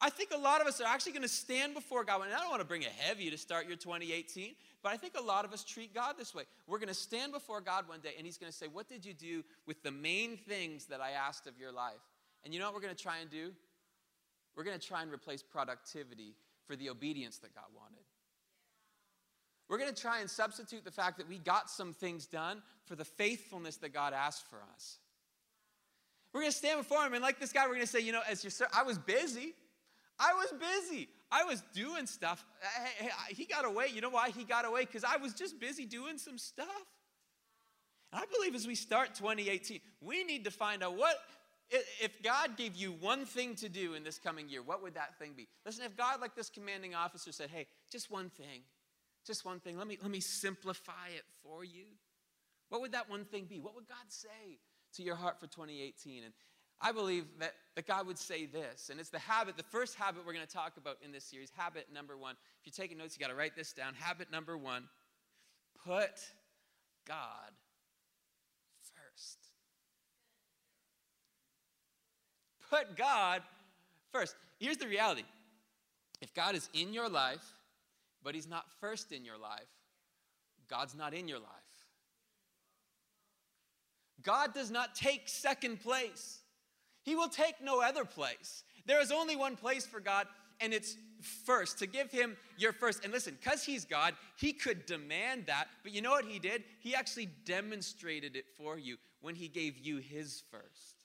I 0.00 0.10
think 0.10 0.30
a 0.34 0.38
lot 0.38 0.60
of 0.60 0.66
us 0.66 0.80
are 0.80 0.86
actually 0.86 1.12
going 1.12 1.22
to 1.22 1.28
stand 1.28 1.72
before 1.72 2.04
God. 2.04 2.20
And 2.22 2.34
I 2.34 2.38
don't 2.38 2.50
want 2.50 2.60
to 2.60 2.66
bring 2.66 2.82
it 2.82 2.92
heavy 2.98 3.30
to 3.30 3.38
start 3.38 3.66
your 3.66 3.76
2018, 3.76 4.54
but 4.86 4.92
I 4.92 4.98
think 4.98 5.14
a 5.18 5.20
lot 5.20 5.44
of 5.44 5.52
us 5.52 5.64
treat 5.64 5.92
God 5.92 6.14
this 6.16 6.32
way. 6.32 6.44
We're 6.68 6.78
going 6.78 6.86
to 6.86 6.94
stand 6.94 7.32
before 7.32 7.60
God 7.60 7.88
one 7.88 7.98
day, 7.98 8.12
and 8.16 8.24
He's 8.24 8.38
going 8.38 8.52
to 8.52 8.56
say, 8.56 8.68
What 8.68 8.88
did 8.88 9.04
you 9.04 9.14
do 9.14 9.42
with 9.66 9.82
the 9.82 9.90
main 9.90 10.36
things 10.36 10.86
that 10.86 11.00
I 11.00 11.10
asked 11.10 11.48
of 11.48 11.58
your 11.58 11.72
life? 11.72 11.98
And 12.44 12.54
you 12.54 12.60
know 12.60 12.66
what 12.66 12.74
we're 12.76 12.82
going 12.82 12.94
to 12.94 13.02
try 13.02 13.18
and 13.18 13.28
do? 13.28 13.50
We're 14.54 14.62
going 14.62 14.78
to 14.78 14.86
try 14.86 15.02
and 15.02 15.12
replace 15.12 15.42
productivity 15.42 16.36
for 16.68 16.76
the 16.76 16.88
obedience 16.88 17.38
that 17.38 17.52
God 17.52 17.64
wanted. 17.74 18.04
We're 19.68 19.78
going 19.78 19.92
to 19.92 20.00
try 20.00 20.20
and 20.20 20.30
substitute 20.30 20.84
the 20.84 20.92
fact 20.92 21.18
that 21.18 21.28
we 21.28 21.38
got 21.38 21.68
some 21.68 21.92
things 21.92 22.26
done 22.26 22.62
for 22.84 22.94
the 22.94 23.04
faithfulness 23.04 23.78
that 23.78 23.92
God 23.92 24.12
asked 24.12 24.48
for 24.48 24.60
us. 24.72 24.98
We're 26.32 26.42
going 26.42 26.52
to 26.52 26.58
stand 26.58 26.78
before 26.78 27.04
Him, 27.04 27.12
and 27.12 27.22
like 27.24 27.40
this 27.40 27.52
guy, 27.52 27.62
we're 27.64 27.74
going 27.74 27.80
to 27.80 27.88
say, 27.88 28.02
You 28.02 28.12
know, 28.12 28.22
as 28.30 28.44
your 28.44 28.68
I 28.72 28.84
was 28.84 28.98
busy. 28.98 29.52
I 30.16 30.32
was 30.34 30.54
busy. 30.60 31.08
I 31.30 31.44
was 31.44 31.62
doing 31.74 32.06
stuff. 32.06 32.44
Uh, 32.62 32.86
hey, 32.98 33.10
he 33.34 33.46
got 33.46 33.64
away. 33.64 33.86
You 33.92 34.00
know 34.00 34.10
why 34.10 34.30
he 34.30 34.44
got 34.44 34.64
away? 34.64 34.84
Because 34.84 35.04
I 35.04 35.16
was 35.16 35.34
just 35.34 35.58
busy 35.58 35.84
doing 35.84 36.18
some 36.18 36.38
stuff. 36.38 36.66
And 38.12 38.22
I 38.22 38.24
believe 38.36 38.54
as 38.54 38.66
we 38.66 38.74
start 38.74 39.14
2018, 39.14 39.80
we 40.00 40.24
need 40.24 40.44
to 40.44 40.50
find 40.50 40.82
out 40.82 40.96
what, 40.96 41.16
if 41.70 42.22
God 42.22 42.56
gave 42.56 42.76
you 42.76 42.92
one 42.92 43.24
thing 43.24 43.56
to 43.56 43.68
do 43.68 43.94
in 43.94 44.04
this 44.04 44.18
coming 44.18 44.48
year, 44.48 44.62
what 44.62 44.82
would 44.82 44.94
that 44.94 45.18
thing 45.18 45.32
be? 45.36 45.48
Listen, 45.64 45.84
if 45.84 45.96
God, 45.96 46.20
like 46.20 46.36
this 46.36 46.48
commanding 46.48 46.94
officer, 46.94 47.32
said, 47.32 47.50
hey, 47.50 47.66
just 47.90 48.10
one 48.10 48.30
thing, 48.30 48.62
just 49.26 49.44
one 49.44 49.58
thing, 49.58 49.76
let 49.76 49.88
me, 49.88 49.98
let 50.00 50.10
me 50.10 50.20
simplify 50.20 51.08
it 51.16 51.24
for 51.42 51.64
you. 51.64 51.86
What 52.68 52.80
would 52.80 52.92
that 52.92 53.10
one 53.10 53.24
thing 53.24 53.46
be? 53.46 53.58
What 53.58 53.74
would 53.74 53.88
God 53.88 53.96
say 54.08 54.58
to 54.94 55.02
your 55.02 55.16
heart 55.16 55.40
for 55.40 55.46
2018? 55.46 56.24
And 56.24 56.32
I 56.80 56.92
believe 56.92 57.24
that, 57.40 57.54
that 57.74 57.86
God 57.86 58.06
would 58.06 58.18
say 58.18 58.44
this, 58.46 58.90
and 58.90 59.00
it's 59.00 59.08
the 59.08 59.18
habit, 59.18 59.56
the 59.56 59.62
first 59.62 59.94
habit 59.94 60.26
we're 60.26 60.34
going 60.34 60.46
to 60.46 60.52
talk 60.52 60.76
about 60.76 60.98
in 61.02 61.10
this 61.10 61.24
series, 61.24 61.50
habit 61.56 61.86
number 61.92 62.16
one. 62.16 62.34
If 62.60 62.66
you're 62.66 62.84
taking 62.84 62.98
notes, 62.98 63.16
you 63.18 63.24
got 63.24 63.30
to 63.30 63.36
write 63.36 63.56
this 63.56 63.72
down. 63.72 63.94
Habit 63.94 64.30
number 64.30 64.58
one 64.58 64.84
put 65.84 66.20
God 67.06 67.50
first. 68.94 69.38
Put 72.68 72.96
God 72.96 73.42
first. 74.12 74.34
Here's 74.58 74.76
the 74.76 74.88
reality 74.88 75.24
if 76.20 76.34
God 76.34 76.54
is 76.54 76.68
in 76.74 76.92
your 76.92 77.08
life, 77.08 77.44
but 78.22 78.34
He's 78.34 78.48
not 78.48 78.64
first 78.80 79.12
in 79.12 79.24
your 79.24 79.38
life, 79.38 79.68
God's 80.68 80.94
not 80.94 81.14
in 81.14 81.28
your 81.28 81.38
life. 81.38 81.48
God 84.22 84.52
does 84.52 84.70
not 84.70 84.94
take 84.94 85.28
second 85.28 85.80
place. 85.80 86.40
He 87.06 87.14
will 87.14 87.28
take 87.28 87.62
no 87.62 87.80
other 87.80 88.04
place. 88.04 88.64
There 88.84 89.00
is 89.00 89.12
only 89.12 89.36
one 89.36 89.54
place 89.56 89.86
for 89.86 90.00
God, 90.00 90.26
and 90.60 90.74
it's 90.74 90.96
first, 91.44 91.78
to 91.78 91.86
give 91.86 92.10
him 92.10 92.36
your 92.58 92.72
first. 92.72 93.04
And 93.04 93.12
listen, 93.12 93.38
because 93.40 93.62
he's 93.62 93.84
God, 93.84 94.14
he 94.36 94.52
could 94.52 94.86
demand 94.86 95.46
that, 95.46 95.68
but 95.84 95.92
you 95.92 96.02
know 96.02 96.10
what 96.10 96.24
he 96.24 96.40
did? 96.40 96.64
He 96.80 96.96
actually 96.96 97.26
demonstrated 97.44 98.34
it 98.34 98.46
for 98.58 98.76
you 98.76 98.96
when 99.20 99.36
he 99.36 99.46
gave 99.46 99.78
you 99.78 99.98
his 99.98 100.42
first. 100.50 100.96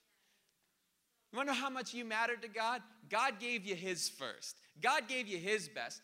You 1.32 1.46
know 1.46 1.54
how 1.54 1.70
much 1.70 1.94
you 1.94 2.04
mattered 2.04 2.42
to 2.42 2.50
God? 2.50 2.82
God 3.08 3.40
gave 3.40 3.64
you 3.64 3.76
his 3.76 4.10
first, 4.10 4.58
God 4.82 5.08
gave 5.08 5.28
you 5.28 5.38
his 5.38 5.70
best. 5.70 6.02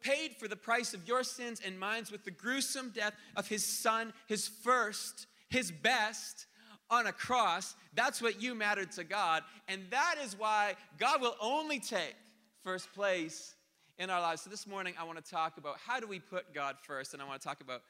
Paid 0.00 0.36
for 0.36 0.48
the 0.48 0.56
price 0.56 0.94
of 0.94 1.06
your 1.06 1.24
sins 1.24 1.60
and 1.64 1.78
mine 1.78 2.04
with 2.10 2.24
the 2.24 2.30
gruesome 2.30 2.92
death 2.94 3.12
of 3.36 3.48
his 3.48 3.66
son, 3.66 4.12
his 4.28 4.46
first, 4.48 5.26
his 5.50 5.70
best, 5.70 6.46
on 6.94 7.06
a 7.06 7.12
cross. 7.12 7.74
That's 7.94 8.22
what 8.22 8.40
you 8.40 8.54
mattered 8.54 8.92
to 8.92 9.04
God. 9.04 9.42
And 9.68 9.82
that 9.90 10.16
is 10.22 10.38
why 10.38 10.74
God 10.98 11.20
will 11.20 11.36
only 11.40 11.80
take 11.80 12.14
first 12.62 12.92
place 12.94 13.54
in 13.98 14.10
our 14.10 14.20
lives. 14.20 14.42
So 14.42 14.50
this 14.50 14.66
morning, 14.66 14.94
I 14.98 15.04
want 15.04 15.22
to 15.22 15.30
talk 15.30 15.58
about 15.58 15.76
how 15.84 16.00
do 16.00 16.06
we 16.06 16.18
put 16.18 16.54
God 16.54 16.76
first. 16.82 17.12
And 17.12 17.22
I 17.22 17.26
want 17.26 17.40
to 17.40 17.46
talk 17.46 17.60
about 17.60 17.82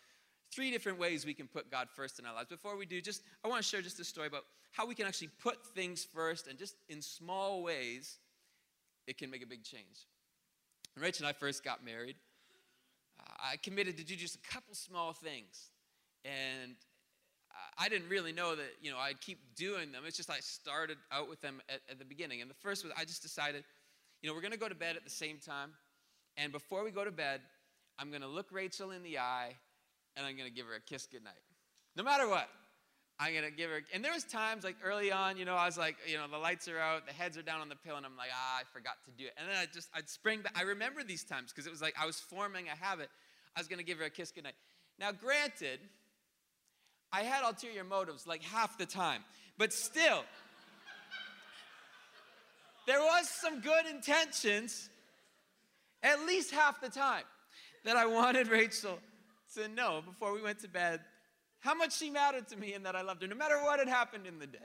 three 0.53 0.71
different 0.71 0.99
ways 0.99 1.25
we 1.25 1.35
can 1.35 1.47
put 1.47 1.71
God 1.71 1.89
first 1.95 2.19
in 2.19 2.27
our 2.27 2.35
lives. 2.35 2.49
Before 2.49 2.77
we 2.77 2.87
do, 2.87 3.01
just 3.01 3.23
I 3.45 3.49
want 3.49 3.63
to 3.63 3.69
share 3.69 3.83
just 3.83 4.01
a 4.01 4.05
story 4.05 4.27
about 4.27 4.45
how 4.73 4.87
we 4.87 4.95
can 4.95 5.07
actually 5.07 5.31
put 5.43 5.65
things 5.75 6.05
first 6.05 6.47
and 6.47 6.59
just 6.59 6.77
in 6.89 7.01
small 7.01 7.63
ways, 7.63 8.19
it 9.07 9.19
can 9.19 9.31
make 9.31 9.43
a 9.43 9.47
big 9.47 9.63
change. 9.63 10.07
When 10.95 11.05
Rachel 11.05 11.27
and 11.27 11.35
I 11.35 11.39
first 11.39 11.65
got 11.65 11.85
married, 11.85 12.17
uh, 13.21 13.53
I 13.53 13.57
committed 13.57 13.97
to 13.99 14.05
do 14.05 14.17
just 14.17 14.37
a 14.37 14.53
couple 14.53 14.75
small 14.75 15.13
things. 15.13 15.71
And 16.25 16.75
I 17.79 17.89
didn't 17.89 18.09
really 18.09 18.33
know 18.33 18.55
that, 18.55 18.73
you 18.81 18.91
know, 18.91 18.99
I'd 18.99 19.21
keep 19.21 19.39
doing 19.57 19.93
them. 19.93 20.03
It's 20.07 20.17
just 20.17 20.31
I 20.31 20.41
started 20.41 20.99
out 21.11 21.29
with 21.29 21.41
them 21.41 21.61
at, 21.69 21.81
at 21.91 21.99
the 21.99 22.05
beginning. 22.05 22.41
And 22.41 22.51
the 22.51 22.55
first 22.55 22.85
was 22.85 22.93
I 22.97 23.05
just 23.05 23.23
decided, 23.23 23.65
you 24.23 24.29
know, 24.29 24.35
we're 24.35 24.41
going 24.41 24.53
to 24.53 24.59
go 24.59 24.69
to 24.69 24.75
bed 24.75 24.97
at 24.97 25.05
the 25.05 25.11
same 25.11 25.39
time. 25.39 25.71
And 26.37 26.53
before 26.53 26.85
we 26.85 26.91
go 26.91 27.05
to 27.05 27.13
bed, 27.13 27.41
I'm 27.99 28.11
going 28.11 28.23
to 28.23 28.29
look 28.29 28.47
Rachel 28.51 28.91
in 28.91 29.03
the 29.03 29.19
eye 29.19 29.55
and 30.17 30.27
I'm 30.27 30.37
going 30.37 30.49
to 30.49 30.55
give 30.55 30.67
her 30.67 30.75
a 30.75 30.81
kiss 30.81 31.07
goodnight. 31.07 31.35
No 31.97 32.03
matter 32.03 32.29
what. 32.29 32.49
I'm 33.19 33.33
gonna 33.33 33.51
give 33.51 33.71
her, 33.71 33.81
and 33.93 34.05
there 34.05 34.13
was 34.13 34.25
times 34.25 34.65
like 34.65 34.77
early 34.83 35.13
on, 35.13 35.37
you 35.37 35.45
know, 35.45 35.55
I 35.55 35.67
was 35.67 35.79
like, 35.79 35.97
you 36.05 36.17
know, 36.17 36.27
the 36.29 36.37
lights 36.37 36.67
are 36.67 36.79
out, 36.81 37.07
the 37.07 37.13
heads 37.13 37.39
are 37.39 37.43
down 37.43 37.61
on 37.61 37.69
the 37.69 37.77
pillow, 37.77 37.97
and 37.97 38.05
I'm 38.05 38.17
like, 38.17 38.31
ah, 38.33 38.59
I 38.61 38.63
forgot 38.73 38.95
to 39.05 39.13
do 39.13 39.27
it. 39.27 39.35
And 39.39 39.49
then 39.49 39.57
I 39.57 39.67
just, 39.73 39.89
I'd 39.95 40.09
spring 40.09 40.41
back. 40.43 40.53
I 40.57 40.63
remember 40.63 41.05
these 41.05 41.23
times 41.23 41.53
because 41.53 41.67
it 41.67 41.71
was 41.71 41.81
like 41.81 41.95
I 42.01 42.07
was 42.07 42.19
forming 42.19 42.67
a 42.67 42.75
habit. 42.77 43.09
I 43.55 43.61
was 43.61 43.69
gonna 43.69 43.85
give 43.85 43.99
her 43.99 44.05
a 44.05 44.11
kiss 44.11 44.33
goodnight. 44.33 44.57
Now, 44.99 45.13
granted, 45.13 45.79
I 47.15 47.23
had 47.23 47.45
ulterior 47.45 47.85
motives 47.85 48.27
like 48.27 48.43
half 48.43 48.77
the 48.77 48.87
time. 48.87 49.23
But 49.57 49.73
still, 49.73 50.25
there 52.89 52.99
was 52.99 53.29
some 53.29 53.61
good 53.61 53.87
intentions 53.87 54.91
at 56.03 56.27
least 56.27 56.51
half 56.51 56.81
the 56.81 56.89
time 56.89 57.23
that 57.85 57.97
I 57.97 58.07
wanted 58.07 58.49
Rachel 58.49 58.99
to 59.55 59.69
know 59.69 60.03
before 60.05 60.35
we 60.35 60.43
went 60.43 60.59
to 60.61 60.69
bed 60.69 61.01
how 61.61 61.75
much 61.75 61.97
she 61.97 62.11
mattered 62.11 62.49
to 62.49 62.57
me 62.57 62.75
and 62.75 62.85
that 62.85 62.97
I 62.97 63.03
loved 63.03 63.23
her, 63.23 63.29
no 63.29 63.37
matter 63.37 63.63
what 63.63 63.79
had 63.79 63.89
happened 63.89 64.27
in 64.27 64.41
the 64.41 64.47
day. 64.49 64.59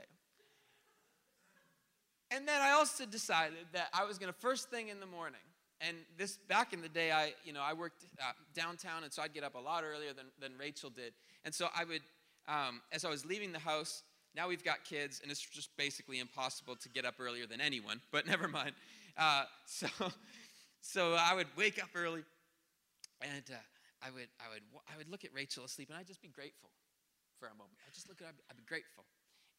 And 2.32 2.48
then 2.48 2.60
I 2.60 2.72
also 2.72 3.06
decided 3.06 3.66
that 3.72 3.88
I 3.94 4.04
was 4.04 4.18
going 4.18 4.32
to 4.32 4.38
first 4.38 4.70
thing 4.70 4.88
in 4.88 4.98
the 4.98 5.06
morning. 5.06 5.40
And 5.80 5.96
this 6.18 6.36
back 6.48 6.72
in 6.72 6.82
the 6.82 6.88
day, 6.88 7.10
I 7.10 7.32
you 7.44 7.54
know 7.54 7.62
I 7.62 7.72
worked 7.72 8.04
uh, 8.20 8.32
downtown, 8.54 9.02
and 9.04 9.12
so 9.12 9.22
I'd 9.22 9.32
get 9.32 9.44
up 9.44 9.54
a 9.54 9.58
lot 9.58 9.82
earlier 9.82 10.12
than, 10.12 10.26
than 10.38 10.58
Rachel 10.58 10.90
did. 10.90 11.14
And 11.44 11.54
so 11.54 11.68
I 11.74 11.84
would 11.84 12.02
um, 12.50 12.82
as 12.90 13.04
I 13.04 13.10
was 13.10 13.24
leaving 13.24 13.52
the 13.52 13.60
house, 13.60 14.02
now 14.34 14.48
we've 14.48 14.64
got 14.64 14.84
kids, 14.84 15.20
and 15.22 15.30
it's 15.30 15.40
just 15.40 15.76
basically 15.76 16.18
impossible 16.18 16.76
to 16.76 16.88
get 16.88 17.04
up 17.04 17.14
earlier 17.20 17.46
than 17.46 17.60
anyone, 17.60 18.00
but 18.12 18.26
never 18.26 18.48
mind. 18.48 18.72
Uh, 19.16 19.44
so, 19.66 19.86
so 20.80 21.14
I 21.18 21.34
would 21.34 21.46
wake 21.56 21.82
up 21.82 21.90
early, 21.94 22.24
and 23.22 23.44
uh, 23.50 23.56
I, 24.02 24.10
would, 24.10 24.28
I, 24.40 24.52
would, 24.52 24.62
I 24.92 24.96
would 24.98 25.08
look 25.08 25.24
at 25.24 25.32
Rachel 25.32 25.64
asleep, 25.64 25.88
and 25.90 25.98
I'd 25.98 26.06
just 26.06 26.22
be 26.22 26.28
grateful 26.28 26.70
for 27.38 27.46
a 27.46 27.54
moment. 27.54 27.78
I'd 27.86 27.94
just 27.94 28.08
look 28.08 28.20
at 28.20 28.26
her, 28.26 28.32
I'd 28.50 28.56
be 28.56 28.64
grateful. 28.64 29.04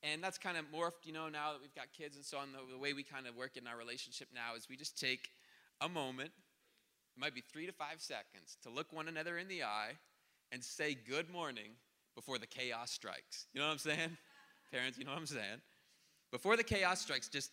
And 0.03 0.23
that's 0.23 0.37
kind 0.37 0.57
of 0.57 0.65
morphed, 0.73 1.05
you 1.05 1.13
know, 1.13 1.29
now 1.29 1.53
that 1.53 1.61
we've 1.61 1.75
got 1.75 1.85
kids 1.95 2.15
and 2.15 2.25
so 2.25 2.39
on. 2.39 2.51
The, 2.51 2.73
the 2.73 2.79
way 2.79 2.93
we 2.93 3.03
kind 3.03 3.27
of 3.27 3.35
work 3.35 3.55
in 3.55 3.67
our 3.67 3.77
relationship 3.77 4.29
now 4.33 4.55
is 4.57 4.67
we 4.67 4.75
just 4.75 4.99
take 4.99 5.29
a 5.79 5.87
moment, 5.87 6.31
it 7.15 7.19
might 7.19 7.35
be 7.35 7.41
three 7.41 7.67
to 7.67 7.71
five 7.71 7.99
seconds, 8.01 8.57
to 8.63 8.69
look 8.69 8.91
one 8.91 9.07
another 9.07 9.37
in 9.37 9.47
the 9.47 9.63
eye 9.63 9.91
and 10.51 10.63
say 10.63 10.95
good 11.07 11.29
morning 11.29 11.71
before 12.15 12.37
the 12.37 12.47
chaos 12.47 12.91
strikes. 12.91 13.47
You 13.53 13.61
know 13.61 13.67
what 13.67 13.73
I'm 13.73 13.79
saying? 13.79 14.17
Parents, 14.71 14.97
you 14.97 15.05
know 15.05 15.11
what 15.11 15.19
I'm 15.19 15.25
saying? 15.25 15.61
Before 16.31 16.55
the 16.55 16.63
chaos 16.63 17.01
strikes, 17.01 17.27
just 17.27 17.51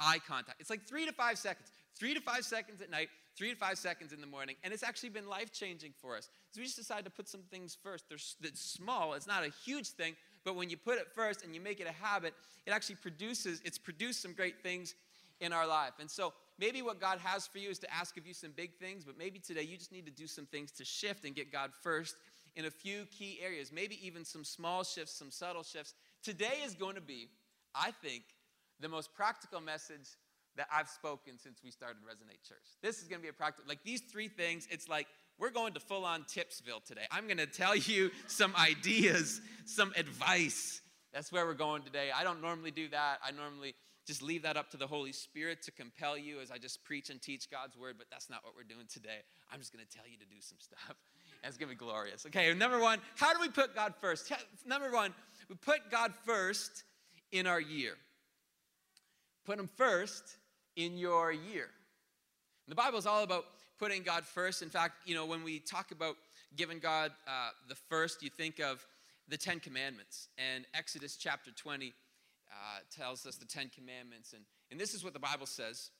eye 0.00 0.18
contact. 0.26 0.60
It's 0.60 0.70
like 0.70 0.86
three 0.86 1.06
to 1.06 1.12
five 1.12 1.38
seconds. 1.38 1.70
Three 1.98 2.14
to 2.14 2.20
five 2.20 2.44
seconds 2.44 2.80
at 2.80 2.90
night, 2.90 3.08
three 3.36 3.50
to 3.50 3.56
five 3.56 3.76
seconds 3.76 4.12
in 4.12 4.20
the 4.20 4.26
morning. 4.26 4.54
And 4.62 4.72
it's 4.72 4.84
actually 4.84 5.08
been 5.08 5.28
life 5.28 5.52
changing 5.52 5.92
for 6.00 6.16
us. 6.16 6.28
So 6.52 6.60
we 6.60 6.64
just 6.64 6.76
decided 6.76 7.04
to 7.06 7.10
put 7.10 7.28
some 7.28 7.42
things 7.50 7.76
first. 7.82 8.04
They're, 8.08 8.18
small, 8.54 9.14
it's 9.14 9.26
not 9.26 9.44
a 9.44 9.50
huge 9.64 9.88
thing, 9.88 10.14
but 10.44 10.54
when 10.54 10.70
you 10.70 10.76
put 10.76 10.98
it 10.98 11.08
first 11.12 11.44
and 11.44 11.54
you 11.54 11.60
make 11.60 11.80
it 11.80 11.88
a 11.88 12.04
habit, 12.04 12.34
it 12.66 12.70
actually 12.70 12.96
produces, 12.96 13.60
it's 13.64 13.78
produced 13.78 14.22
some 14.22 14.32
great 14.32 14.62
things 14.62 14.94
in 15.40 15.52
our 15.52 15.66
life. 15.66 15.94
And 15.98 16.08
so 16.08 16.32
maybe 16.58 16.82
what 16.82 17.00
God 17.00 17.18
has 17.18 17.48
for 17.48 17.58
you 17.58 17.68
is 17.68 17.80
to 17.80 17.92
ask 17.92 18.16
of 18.16 18.26
you 18.26 18.34
some 18.34 18.52
big 18.52 18.74
things, 18.74 19.04
but 19.04 19.18
maybe 19.18 19.40
today 19.40 19.62
you 19.62 19.76
just 19.76 19.92
need 19.92 20.06
to 20.06 20.12
do 20.12 20.28
some 20.28 20.46
things 20.46 20.70
to 20.72 20.84
shift 20.84 21.24
and 21.24 21.34
get 21.34 21.50
God 21.50 21.72
first 21.82 22.14
in 22.56 22.64
a 22.64 22.70
few 22.70 23.06
key 23.06 23.38
areas, 23.42 23.72
maybe 23.72 23.98
even 24.06 24.24
some 24.24 24.44
small 24.44 24.84
shifts, 24.84 25.14
some 25.14 25.30
subtle 25.30 25.62
shifts. 25.62 25.94
Today 26.22 26.58
is 26.64 26.74
going 26.74 26.94
to 26.94 27.00
be, 27.00 27.28
I 27.74 27.90
think, 27.90 28.24
the 28.80 28.88
most 28.88 29.14
practical 29.14 29.60
message 29.60 30.08
that 30.56 30.66
I've 30.72 30.88
spoken 30.88 31.38
since 31.38 31.60
we 31.62 31.70
started 31.70 31.98
Resonate 31.98 32.46
Church. 32.46 32.64
This 32.82 33.00
is 33.00 33.08
going 33.08 33.20
to 33.20 33.22
be 33.22 33.28
a 33.28 33.32
practical, 33.32 33.68
like 33.68 33.82
these 33.84 34.00
three 34.00 34.28
things, 34.28 34.66
it's 34.70 34.88
like 34.88 35.06
we're 35.38 35.50
going 35.50 35.72
to 35.74 35.80
full 35.80 36.04
on 36.04 36.24
Tipsville 36.24 36.80
today. 36.80 37.06
I'm 37.10 37.26
going 37.26 37.38
to 37.38 37.46
tell 37.46 37.76
you 37.76 38.10
some 38.26 38.54
ideas, 38.56 39.40
some 39.64 39.92
advice. 39.96 40.80
That's 41.12 41.32
where 41.32 41.46
we're 41.46 41.54
going 41.54 41.82
today. 41.82 42.10
I 42.14 42.24
don't 42.24 42.42
normally 42.42 42.70
do 42.70 42.88
that. 42.88 43.18
I 43.24 43.30
normally 43.30 43.74
just 44.08 44.22
leave 44.22 44.42
that 44.42 44.56
up 44.56 44.70
to 44.70 44.78
the 44.78 44.86
Holy 44.86 45.12
Spirit 45.12 45.62
to 45.64 45.70
compel 45.70 46.16
you 46.16 46.40
as 46.40 46.50
I 46.50 46.56
just 46.56 46.82
preach 46.82 47.10
and 47.10 47.20
teach 47.20 47.50
God's 47.50 47.76
word, 47.76 47.96
but 47.98 48.06
that's 48.10 48.30
not 48.30 48.42
what 48.42 48.54
we're 48.56 48.62
doing 48.62 48.86
today. 48.90 49.18
I'm 49.52 49.58
just 49.58 49.70
going 49.70 49.84
to 49.84 49.96
tell 49.96 50.06
you 50.10 50.16
to 50.16 50.24
do 50.24 50.40
some 50.40 50.56
stuff. 50.58 50.96
It's 51.44 51.56
going 51.56 51.68
to 51.68 51.76
be 51.76 51.78
glorious. 51.78 52.26
Okay, 52.26 52.52
number 52.52 52.80
one, 52.80 52.98
how 53.16 53.32
do 53.32 53.40
we 53.40 53.48
put 53.48 53.72
God 53.72 53.94
first? 54.00 54.32
Number 54.66 54.90
one, 54.90 55.14
we 55.48 55.54
put 55.54 55.88
God 55.88 56.12
first 56.26 56.82
in 57.30 57.46
our 57.46 57.60
year. 57.60 57.92
Put 59.46 59.60
Him 59.60 59.68
first 59.76 60.24
in 60.74 60.98
your 60.98 61.30
year. 61.30 61.68
The 62.66 62.74
Bible 62.74 62.98
is 62.98 63.06
all 63.06 63.22
about 63.22 63.44
putting 63.78 64.02
God 64.02 64.24
first. 64.24 64.62
In 64.62 64.68
fact, 64.68 64.94
you 65.06 65.14
know, 65.14 65.26
when 65.26 65.44
we 65.44 65.60
talk 65.60 65.92
about 65.92 66.16
giving 66.56 66.80
God 66.80 67.12
uh, 67.28 67.50
the 67.68 67.76
first, 67.76 68.20
you 68.22 68.30
think 68.30 68.58
of 68.58 68.84
the 69.28 69.36
Ten 69.36 69.60
Commandments. 69.60 70.28
And 70.38 70.64
Exodus 70.74 71.16
chapter 71.16 71.52
20 71.52 71.94
uh, 72.50 72.80
tells 72.94 73.26
us 73.26 73.36
the 73.36 73.46
Ten 73.46 73.70
Commandments. 73.74 74.32
And, 74.32 74.44
and 74.70 74.80
this 74.80 74.94
is 74.94 75.04
what 75.04 75.12
the 75.12 75.18
Bible 75.18 75.46
says. 75.46 75.90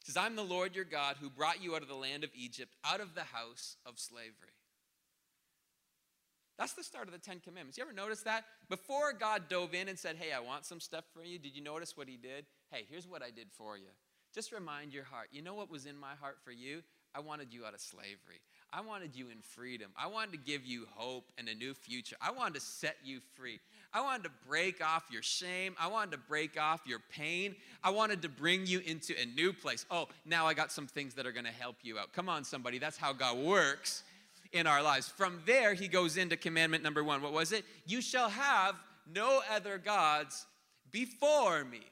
It 0.00 0.06
says, 0.06 0.16
I'm 0.16 0.36
the 0.36 0.42
Lord 0.42 0.74
your 0.74 0.84
God 0.84 1.16
who 1.20 1.30
brought 1.30 1.62
you 1.62 1.74
out 1.74 1.82
of 1.82 1.88
the 1.88 1.94
land 1.94 2.24
of 2.24 2.30
Egypt, 2.34 2.74
out 2.84 3.00
of 3.00 3.14
the 3.14 3.22
house 3.22 3.76
of 3.86 3.98
slavery. 3.98 4.54
That's 6.58 6.74
the 6.74 6.84
start 6.84 7.08
of 7.08 7.12
the 7.12 7.18
Ten 7.18 7.40
Commandments. 7.40 7.78
You 7.78 7.84
ever 7.84 7.92
notice 7.92 8.22
that? 8.22 8.44
Before 8.68 9.12
God 9.12 9.48
dove 9.48 9.74
in 9.74 9.88
and 9.88 9.98
said, 9.98 10.16
Hey, 10.16 10.32
I 10.32 10.40
want 10.40 10.64
some 10.64 10.78
stuff 10.78 11.04
for 11.12 11.24
you, 11.24 11.38
did 11.38 11.56
you 11.56 11.62
notice 11.62 11.96
what 11.96 12.08
he 12.08 12.16
did? 12.16 12.46
Hey, 12.70 12.84
here's 12.88 13.08
what 13.08 13.22
I 13.22 13.30
did 13.30 13.48
for 13.50 13.76
you. 13.76 13.90
Just 14.34 14.52
remind 14.52 14.92
your 14.92 15.04
heart. 15.04 15.28
You 15.32 15.42
know 15.42 15.54
what 15.54 15.70
was 15.70 15.86
in 15.86 15.96
my 15.96 16.14
heart 16.20 16.38
for 16.44 16.52
you? 16.52 16.82
I 17.14 17.20
wanted 17.20 17.52
you 17.52 17.64
out 17.64 17.74
of 17.74 17.80
slavery. 17.80 18.40
I 18.76 18.80
wanted 18.80 19.14
you 19.14 19.28
in 19.28 19.40
freedom. 19.40 19.92
I 19.96 20.08
wanted 20.08 20.32
to 20.32 20.38
give 20.38 20.66
you 20.66 20.86
hope 20.96 21.30
and 21.38 21.48
a 21.48 21.54
new 21.54 21.74
future. 21.74 22.16
I 22.20 22.32
wanted 22.32 22.54
to 22.54 22.60
set 22.60 22.96
you 23.04 23.20
free. 23.36 23.60
I 23.92 24.00
wanted 24.00 24.24
to 24.24 24.30
break 24.48 24.84
off 24.84 25.04
your 25.12 25.22
shame. 25.22 25.76
I 25.78 25.86
wanted 25.86 26.10
to 26.12 26.18
break 26.18 26.58
off 26.60 26.80
your 26.84 26.98
pain. 27.12 27.54
I 27.84 27.90
wanted 27.90 28.22
to 28.22 28.28
bring 28.28 28.66
you 28.66 28.80
into 28.80 29.14
a 29.20 29.26
new 29.26 29.52
place. 29.52 29.86
Oh, 29.92 30.08
now 30.26 30.46
I 30.46 30.54
got 30.54 30.72
some 30.72 30.88
things 30.88 31.14
that 31.14 31.24
are 31.24 31.30
going 31.30 31.44
to 31.44 31.52
help 31.52 31.76
you 31.82 32.00
out. 32.00 32.12
Come 32.12 32.28
on, 32.28 32.42
somebody. 32.42 32.80
That's 32.80 32.96
how 32.96 33.12
God 33.12 33.38
works 33.38 34.02
in 34.52 34.66
our 34.66 34.82
lives. 34.82 35.08
From 35.08 35.40
there, 35.46 35.74
he 35.74 35.86
goes 35.86 36.16
into 36.16 36.36
commandment 36.36 36.82
number 36.82 37.04
one. 37.04 37.22
What 37.22 37.32
was 37.32 37.52
it? 37.52 37.64
You 37.86 38.00
shall 38.00 38.28
have 38.28 38.74
no 39.12 39.40
other 39.54 39.78
gods 39.78 40.46
before 40.90 41.64
me. 41.64 41.82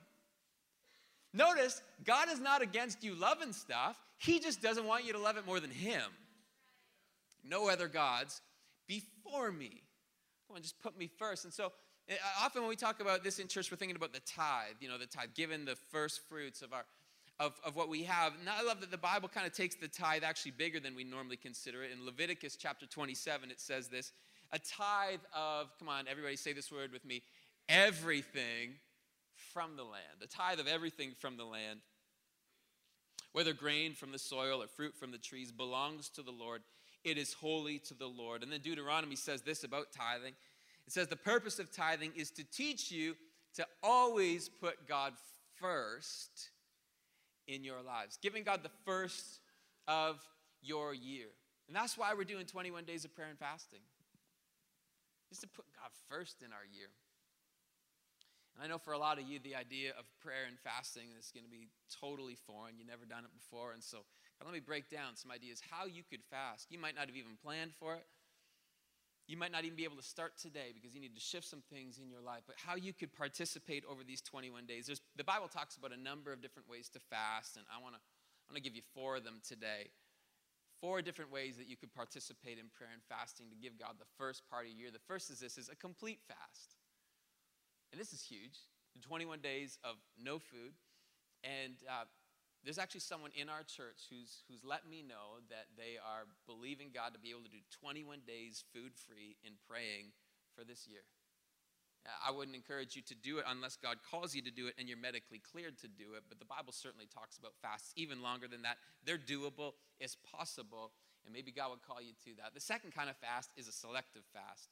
Notice, 1.33 1.81
God 2.05 2.29
is 2.29 2.41
not 2.41 2.61
against 2.61 3.05
you 3.05 3.15
loving 3.15 3.53
stuff, 3.53 3.97
He 4.19 4.41
just 4.41 4.61
doesn't 4.61 4.85
want 4.85 5.05
you 5.05 5.13
to 5.13 5.19
love 5.19 5.37
it 5.37 5.47
more 5.47 5.61
than 5.61 5.71
Him. 5.71 6.03
No 7.45 7.69
other 7.69 7.89
gods 7.89 8.41
before 8.87 9.51
me. 9.51 9.83
Come 10.47 10.57
on, 10.57 10.63
just 10.63 10.81
put 10.81 10.99
me 10.99 11.09
first. 11.19 11.45
And 11.45 11.53
so, 11.53 11.73
eh, 12.09 12.15
often 12.41 12.63
when 12.63 12.69
we 12.69 12.77
talk 12.77 13.01
about 13.01 13.25
this 13.25 13.39
in 13.39 13.49
church, 13.49 13.71
we're 13.71 13.77
thinking 13.77 13.97
about 13.97 14.13
the 14.13 14.21
tithe, 14.21 14.77
you 14.81 14.89
know, 14.89 14.99
the 14.99 15.07
tithe, 15.07 15.31
given 15.35 15.65
the 15.65 15.77
first 15.91 16.21
fruits 16.29 16.63
of 16.63 16.73
our. 16.73 16.85
Of, 17.41 17.59
of 17.65 17.75
what 17.75 17.89
we 17.89 18.05
have. 18.05 18.35
And 18.39 18.49
I 18.49 18.63
love 18.63 18.81
that 18.83 18.93
the 18.93 18.99
Bible 18.99 19.29
kind 19.29 19.47
of 19.47 19.53
takes 19.53 19.75
the 19.75 19.89
tithe 19.89 20.23
actually 20.23 20.53
bigger 20.53 20.79
than 20.79 20.95
we 20.95 21.03
normally 21.03 21.39
consider 21.39 21.83
it. 21.83 21.91
In 21.91 22.05
Leviticus 22.05 22.55
chapter 22.55 22.87
27, 22.87 23.51
it 23.51 23.59
says 23.59 23.89
this 23.89 24.13
a 24.53 24.59
tithe 24.59 25.21
of, 25.35 25.77
come 25.79 25.89
on, 25.89 26.07
everybody 26.09 26.37
say 26.37 26.53
this 26.53 26.71
word 26.71 26.93
with 26.93 27.05
me, 27.05 27.23
everything 27.69 28.75
from 29.53 29.77
the 29.77 29.83
land, 29.83 30.23
a 30.23 30.27
tithe 30.27 30.61
of 30.61 30.69
everything 30.69 31.13
from 31.19 31.37
the 31.37 31.45
land, 31.45 31.81
whether 33.33 33.53
grain 33.53 33.95
from 33.95 34.13
the 34.13 34.19
soil 34.19 34.63
or 34.63 34.67
fruit 34.67 34.95
from 34.95 35.11
the 35.11 35.19
trees, 35.19 35.51
belongs 35.51 36.11
to 36.11 36.23
the 36.23 36.31
Lord. 36.31 36.63
It 37.05 37.19
is 37.19 37.33
holy 37.33 37.79
to 37.81 37.95
the 37.95 38.07
Lord. 38.07 38.43
And 38.43 38.53
then 38.53 38.61
Deuteronomy 38.61 39.17
says 39.17 39.43
this 39.43 39.65
about 39.65 39.93
tithing 39.93 40.35
it 40.87 40.93
says, 40.93 41.09
The 41.09 41.17
purpose 41.17 41.59
of 41.59 41.71
tithing 41.71 42.13
is 42.17 42.31
to 42.33 42.45
teach 42.45 42.91
you 42.91 43.17
to 43.55 43.67
always 43.83 44.49
put 44.49 44.89
God 44.89 45.13
first 45.61 46.51
in 47.47 47.65
your 47.65 47.83
lives, 47.83 48.19
giving 48.23 48.45
God 48.45 48.63
the 48.63 48.71
first 48.85 49.41
of 49.87 50.21
your 50.63 50.95
year. 50.95 51.27
And 51.69 51.77
that's 51.77 51.97
why 51.97 52.15
we're 52.15 52.25
doing 52.25 52.47
21 52.47 52.85
days 52.85 53.05
of 53.05 53.15
prayer 53.15 53.29
and 53.29 53.39
fasting, 53.39 53.81
just 55.29 55.43
to 55.43 55.49
put 55.49 55.65
God 55.75 55.91
first 56.09 56.43
in 56.43 56.53
our 56.53 56.67
year. 56.73 56.89
And 58.55 58.65
I 58.65 58.69
know 58.69 58.79
for 58.79 58.93
a 58.93 58.99
lot 58.99 59.19
of 59.19 59.27
you, 59.27 59.39
the 59.39 59.55
idea 59.55 59.91
of 59.99 60.05
prayer 60.21 60.45
and 60.47 60.59
fasting 60.59 61.09
is 61.19 61.33
going 61.33 61.45
to 61.45 61.51
be 61.51 61.69
totally 62.01 62.37
foreign. 62.47 62.75
You've 62.77 62.89
never 62.89 63.07
done 63.07 63.25
it 63.25 63.33
before. 63.33 63.73
And 63.73 63.83
so 63.83 63.99
let 64.45 64.55
me 64.55 64.61
break 64.61 64.89
down 64.89 65.17
some 65.17 65.31
ideas 65.31 65.61
how 65.71 65.87
you 65.87 66.03
could 66.09 66.23
fast. 66.31 66.67
You 66.71 66.79
might 66.79 66.95
not 66.95 67.07
have 67.07 67.17
even 67.17 67.37
planned 67.43 67.73
for 67.79 67.95
it. 67.95 68.07
You 69.29 69.37
might 69.37 69.53
not 69.53 69.65
even 69.65 69.77
be 69.77 69.85
able 69.85 69.97
to 69.97 70.03
start 70.03 70.37
today 70.37 70.75
because 70.75 70.95
you 70.95 71.01
need 71.01 71.15
to 71.15 71.21
shift 71.21 71.47
some 71.47 71.63
things 71.73 71.99
in 72.03 72.11
your 72.11 72.21
life. 72.21 72.43
But 72.47 72.57
how 72.59 72.75
you 72.75 72.93
could 72.93 73.15
participate 73.15 73.85
over 73.89 74.03
these 74.03 74.21
21 74.21 74.67
days. 74.67 74.87
There's, 74.87 75.01
the 75.17 75.25
Bible 75.25 75.47
talks 75.47 75.77
about 75.77 75.93
a 75.93 75.97
number 75.97 76.33
of 76.33 76.43
different 76.43 76.69
ways 76.69 76.89
to 76.91 76.99
fast, 76.99 77.57
and 77.57 77.65
I 77.71 77.81
want 77.81 77.95
to 77.95 78.01
I 78.01 78.53
want 78.53 78.63
to 78.63 78.69
give 78.69 78.75
you 78.75 78.83
four 78.93 79.17
of 79.17 79.25
them 79.25 79.41
today. 79.47 79.89
Four 80.81 81.01
different 81.01 81.31
ways 81.31 81.57
that 81.57 81.69
you 81.69 81.77
could 81.77 81.95
participate 81.95 82.59
in 82.59 82.67
prayer 82.77 82.91
and 82.93 83.01
fasting 83.09 83.47
to 83.51 83.57
give 83.57 83.79
God 83.79 83.95
the 84.01 84.11
first 84.19 84.43
part 84.51 84.67
of 84.67 84.73
your 84.73 84.81
year. 84.81 84.91
The 84.91 85.07
first 85.07 85.31
is 85.31 85.39
this 85.39 85.57
is 85.57 85.71
a 85.71 85.77
complete 85.77 86.19
fast. 86.27 86.75
And 87.93 88.01
this 88.01 88.13
is 88.13 88.21
huge 88.21 88.59
21 89.01 89.41
days 89.41 89.79
of 89.85 89.97
no 90.23 90.39
food. 90.39 90.75
And 91.45 91.75
uh, 91.89 92.05
there's 92.65 92.79
actually 92.79 93.03
someone 93.03 93.31
in 93.35 93.49
our 93.49 93.67
church 93.67 94.07
who's, 94.09 94.47
who's 94.47 94.63
let 94.63 94.87
me 94.89 95.03
know 95.03 95.43
that 95.51 95.67
they 95.77 95.99
are 95.99 96.31
believing 96.47 96.95
God 96.95 97.13
to 97.15 97.21
be 97.21 97.31
able 97.31 97.43
to 97.43 97.51
do 97.51 97.63
21 97.83 98.23
days 98.27 98.63
food 98.73 98.95
free 98.95 99.37
in 99.43 99.59
praying 99.67 100.15
for 100.55 100.63
this 100.65 100.87
year. 100.87 101.03
I 102.03 102.31
wouldn't 102.33 102.57
encourage 102.57 102.97
you 102.97 103.03
to 103.03 103.15
do 103.15 103.39
it 103.39 103.45
unless 103.47 103.77
God 103.77 103.99
calls 104.03 104.35
you 104.35 104.43
to 104.43 104.51
do 104.51 104.67
it 104.67 104.75
and 104.79 104.89
you're 104.89 104.99
medically 104.99 105.39
cleared 105.39 105.79
to 105.83 105.89
do 105.89 106.15
it. 106.19 106.27
But 106.29 106.39
the 106.39 106.45
Bible 106.51 106.73
certainly 106.73 107.07
talks 107.07 107.39
about 107.39 107.55
fasts 107.63 107.93
even 107.95 108.23
longer 108.23 108.49
than 108.49 108.63
that. 108.63 108.79
They're 109.07 109.19
doable, 109.19 109.79
it's 110.01 110.17
possible, 110.17 110.91
and 111.25 111.33
maybe 111.33 111.53
God 111.53 111.71
would 111.71 111.83
call 111.87 112.03
you 112.03 112.13
to 112.27 112.43
that. 112.43 112.55
The 112.55 112.61
second 112.61 112.95
kind 112.95 113.09
of 113.09 113.17
fast 113.17 113.51
is 113.57 113.69
a 113.69 113.73
selective 113.73 114.23
fast. 114.35 114.71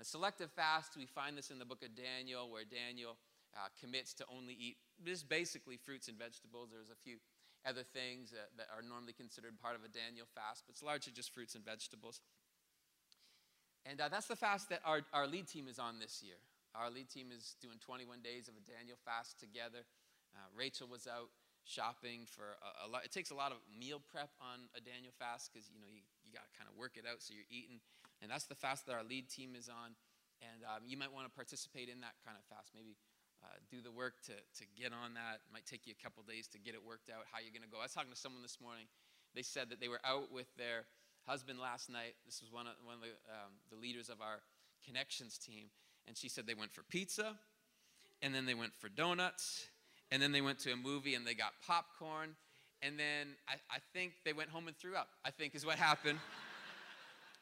A 0.00 0.04
selective 0.04 0.50
fast, 0.52 0.96
we 0.96 1.06
find 1.06 1.36
this 1.36 1.50
in 1.50 1.58
the 1.58 1.64
book 1.64 1.82
of 1.82 1.96
Daniel, 1.96 2.50
where 2.50 2.64
Daniel 2.64 3.16
uh, 3.54 3.68
commits 3.80 4.12
to 4.14 4.24
only 4.28 4.52
eat 4.52 4.76
just 5.04 5.28
basically 5.28 5.76
fruits 5.76 6.08
and 6.08 6.18
vegetables. 6.18 6.70
There's 6.72 6.90
a 6.90 7.00
few 7.02 7.18
other 7.66 7.82
things 7.82 8.30
that, 8.30 8.54
that 8.56 8.68
are 8.70 8.82
normally 8.82 9.12
considered 9.12 9.58
part 9.60 9.74
of 9.74 9.82
a 9.82 9.90
Daniel 9.90 10.26
fast, 10.34 10.64
but 10.66 10.74
it's 10.74 10.82
largely 10.82 11.12
just 11.12 11.34
fruits 11.34 11.54
and 11.54 11.64
vegetables. 11.64 12.20
And 13.84 14.00
uh, 14.00 14.08
that's 14.08 14.26
the 14.26 14.38
fast 14.38 14.70
that 14.70 14.80
our, 14.84 15.02
our 15.12 15.26
lead 15.26 15.46
team 15.46 15.68
is 15.68 15.78
on 15.78 15.98
this 15.98 16.22
year. 16.22 16.38
Our 16.74 16.90
lead 16.90 17.08
team 17.08 17.30
is 17.32 17.56
doing 17.62 17.78
21 17.80 18.20
days 18.20 18.48
of 18.48 18.54
a 18.54 18.62
Daniel 18.62 18.98
fast 19.04 19.38
together. 19.40 19.86
Uh, 20.34 20.46
Rachel 20.54 20.86
was 20.86 21.06
out 21.06 21.30
shopping 21.64 22.26
for 22.26 22.58
a, 22.62 22.86
a, 22.86 22.88
lot. 22.90 23.04
It 23.04 23.10
takes 23.10 23.30
a 23.30 23.38
lot 23.38 23.50
of 23.50 23.58
meal 23.66 23.98
prep 23.98 24.30
on 24.38 24.68
a 24.76 24.82
Daniel 24.82 25.14
fast 25.18 25.50
because 25.50 25.70
you 25.72 25.80
know 25.80 25.88
you, 25.88 26.04
you 26.22 26.30
got 26.30 26.46
to 26.46 26.54
kind 26.54 26.68
of 26.70 26.76
work 26.78 26.98
it 26.98 27.08
out 27.08 27.22
so 27.22 27.34
you're 27.34 27.48
eating 27.50 27.80
and 28.22 28.30
that's 28.30 28.44
the 28.48 28.56
fast 28.56 28.86
that 28.86 28.94
our 28.94 29.04
lead 29.04 29.28
team 29.28 29.54
is 29.56 29.68
on. 29.68 29.96
And 30.44 30.60
um, 30.68 30.84
you 30.84 30.96
might 31.00 31.12
want 31.12 31.24
to 31.24 31.32
participate 31.32 31.88
in 31.88 32.00
that 32.04 32.16
kind 32.24 32.36
of 32.36 32.44
fast. 32.52 32.72
Maybe 32.76 32.96
uh, 33.46 33.62
do 33.70 33.78
the 33.80 33.94
work 33.94 34.18
to, 34.26 34.34
to 34.34 34.64
get 34.74 34.90
on 34.90 35.14
that. 35.14 35.46
It 35.46 35.52
might 35.52 35.66
take 35.66 35.86
you 35.86 35.94
a 35.94 36.02
couple 36.02 36.26
days 36.26 36.50
to 36.50 36.58
get 36.58 36.74
it 36.74 36.82
worked 36.82 37.10
out, 37.10 37.22
how 37.30 37.38
you're 37.38 37.54
going 37.54 37.62
to 37.62 37.70
go. 37.70 37.78
I 37.78 37.86
was 37.86 37.94
talking 37.94 38.10
to 38.10 38.18
someone 38.18 38.42
this 38.42 38.58
morning. 38.58 38.90
They 39.34 39.42
said 39.46 39.70
that 39.70 39.78
they 39.78 39.88
were 39.88 40.02
out 40.02 40.32
with 40.34 40.50
their 40.58 40.90
husband 41.26 41.62
last 41.62 41.86
night. 41.86 42.18
This 42.26 42.42
was 42.42 42.50
one 42.50 42.66
of, 42.66 42.74
one 42.82 42.98
of 42.98 43.02
the, 43.06 43.14
um, 43.30 43.54
the 43.70 43.78
leaders 43.78 44.10
of 44.10 44.18
our 44.20 44.42
connections 44.84 45.38
team. 45.38 45.70
And 46.06 46.16
she 46.16 46.28
said 46.28 46.46
they 46.46 46.54
went 46.54 46.72
for 46.72 46.82
pizza, 46.82 47.38
and 48.22 48.34
then 48.34 48.46
they 48.46 48.54
went 48.54 48.74
for 48.74 48.88
donuts, 48.88 49.66
and 50.10 50.22
then 50.22 50.32
they 50.32 50.40
went 50.40 50.58
to 50.60 50.72
a 50.72 50.76
movie 50.76 51.14
and 51.14 51.26
they 51.26 51.34
got 51.34 51.52
popcorn, 51.66 52.36
and 52.82 52.98
then 52.98 53.28
I, 53.48 53.54
I 53.70 53.78
think 53.92 54.12
they 54.24 54.32
went 54.32 54.50
home 54.50 54.68
and 54.68 54.76
threw 54.76 54.94
up, 54.94 55.08
I 55.24 55.30
think 55.30 55.54
is 55.54 55.64
what 55.64 55.76
happened. 55.76 56.18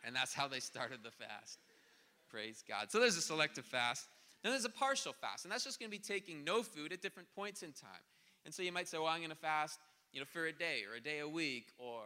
And 0.06 0.14
that's 0.14 0.34
how 0.34 0.48
they 0.48 0.60
started 0.60 0.98
the 1.02 1.10
fast. 1.10 1.60
Praise 2.28 2.62
God. 2.68 2.90
So 2.90 3.00
there's 3.00 3.16
a 3.16 3.22
selective 3.22 3.64
fast. 3.64 4.06
Then 4.44 4.52
there's 4.52 4.66
a 4.66 4.68
partial 4.68 5.14
fast, 5.14 5.46
and 5.46 5.50
that's 5.50 5.64
just 5.64 5.80
going 5.80 5.90
to 5.90 5.96
be 5.96 6.02
taking 6.02 6.44
no 6.44 6.62
food 6.62 6.92
at 6.92 7.00
different 7.00 7.28
points 7.34 7.62
in 7.62 7.72
time. 7.72 8.04
And 8.44 8.52
so 8.52 8.62
you 8.62 8.72
might 8.72 8.86
say, 8.86 8.98
well, 8.98 9.06
I'm 9.06 9.20
going 9.20 9.30
to 9.30 9.36
fast, 9.36 9.80
you 10.12 10.20
know, 10.20 10.26
for 10.26 10.44
a 10.44 10.52
day 10.52 10.82
or 10.86 10.96
a 10.96 11.00
day 11.00 11.20
a 11.20 11.28
week, 11.28 11.68
or 11.78 12.02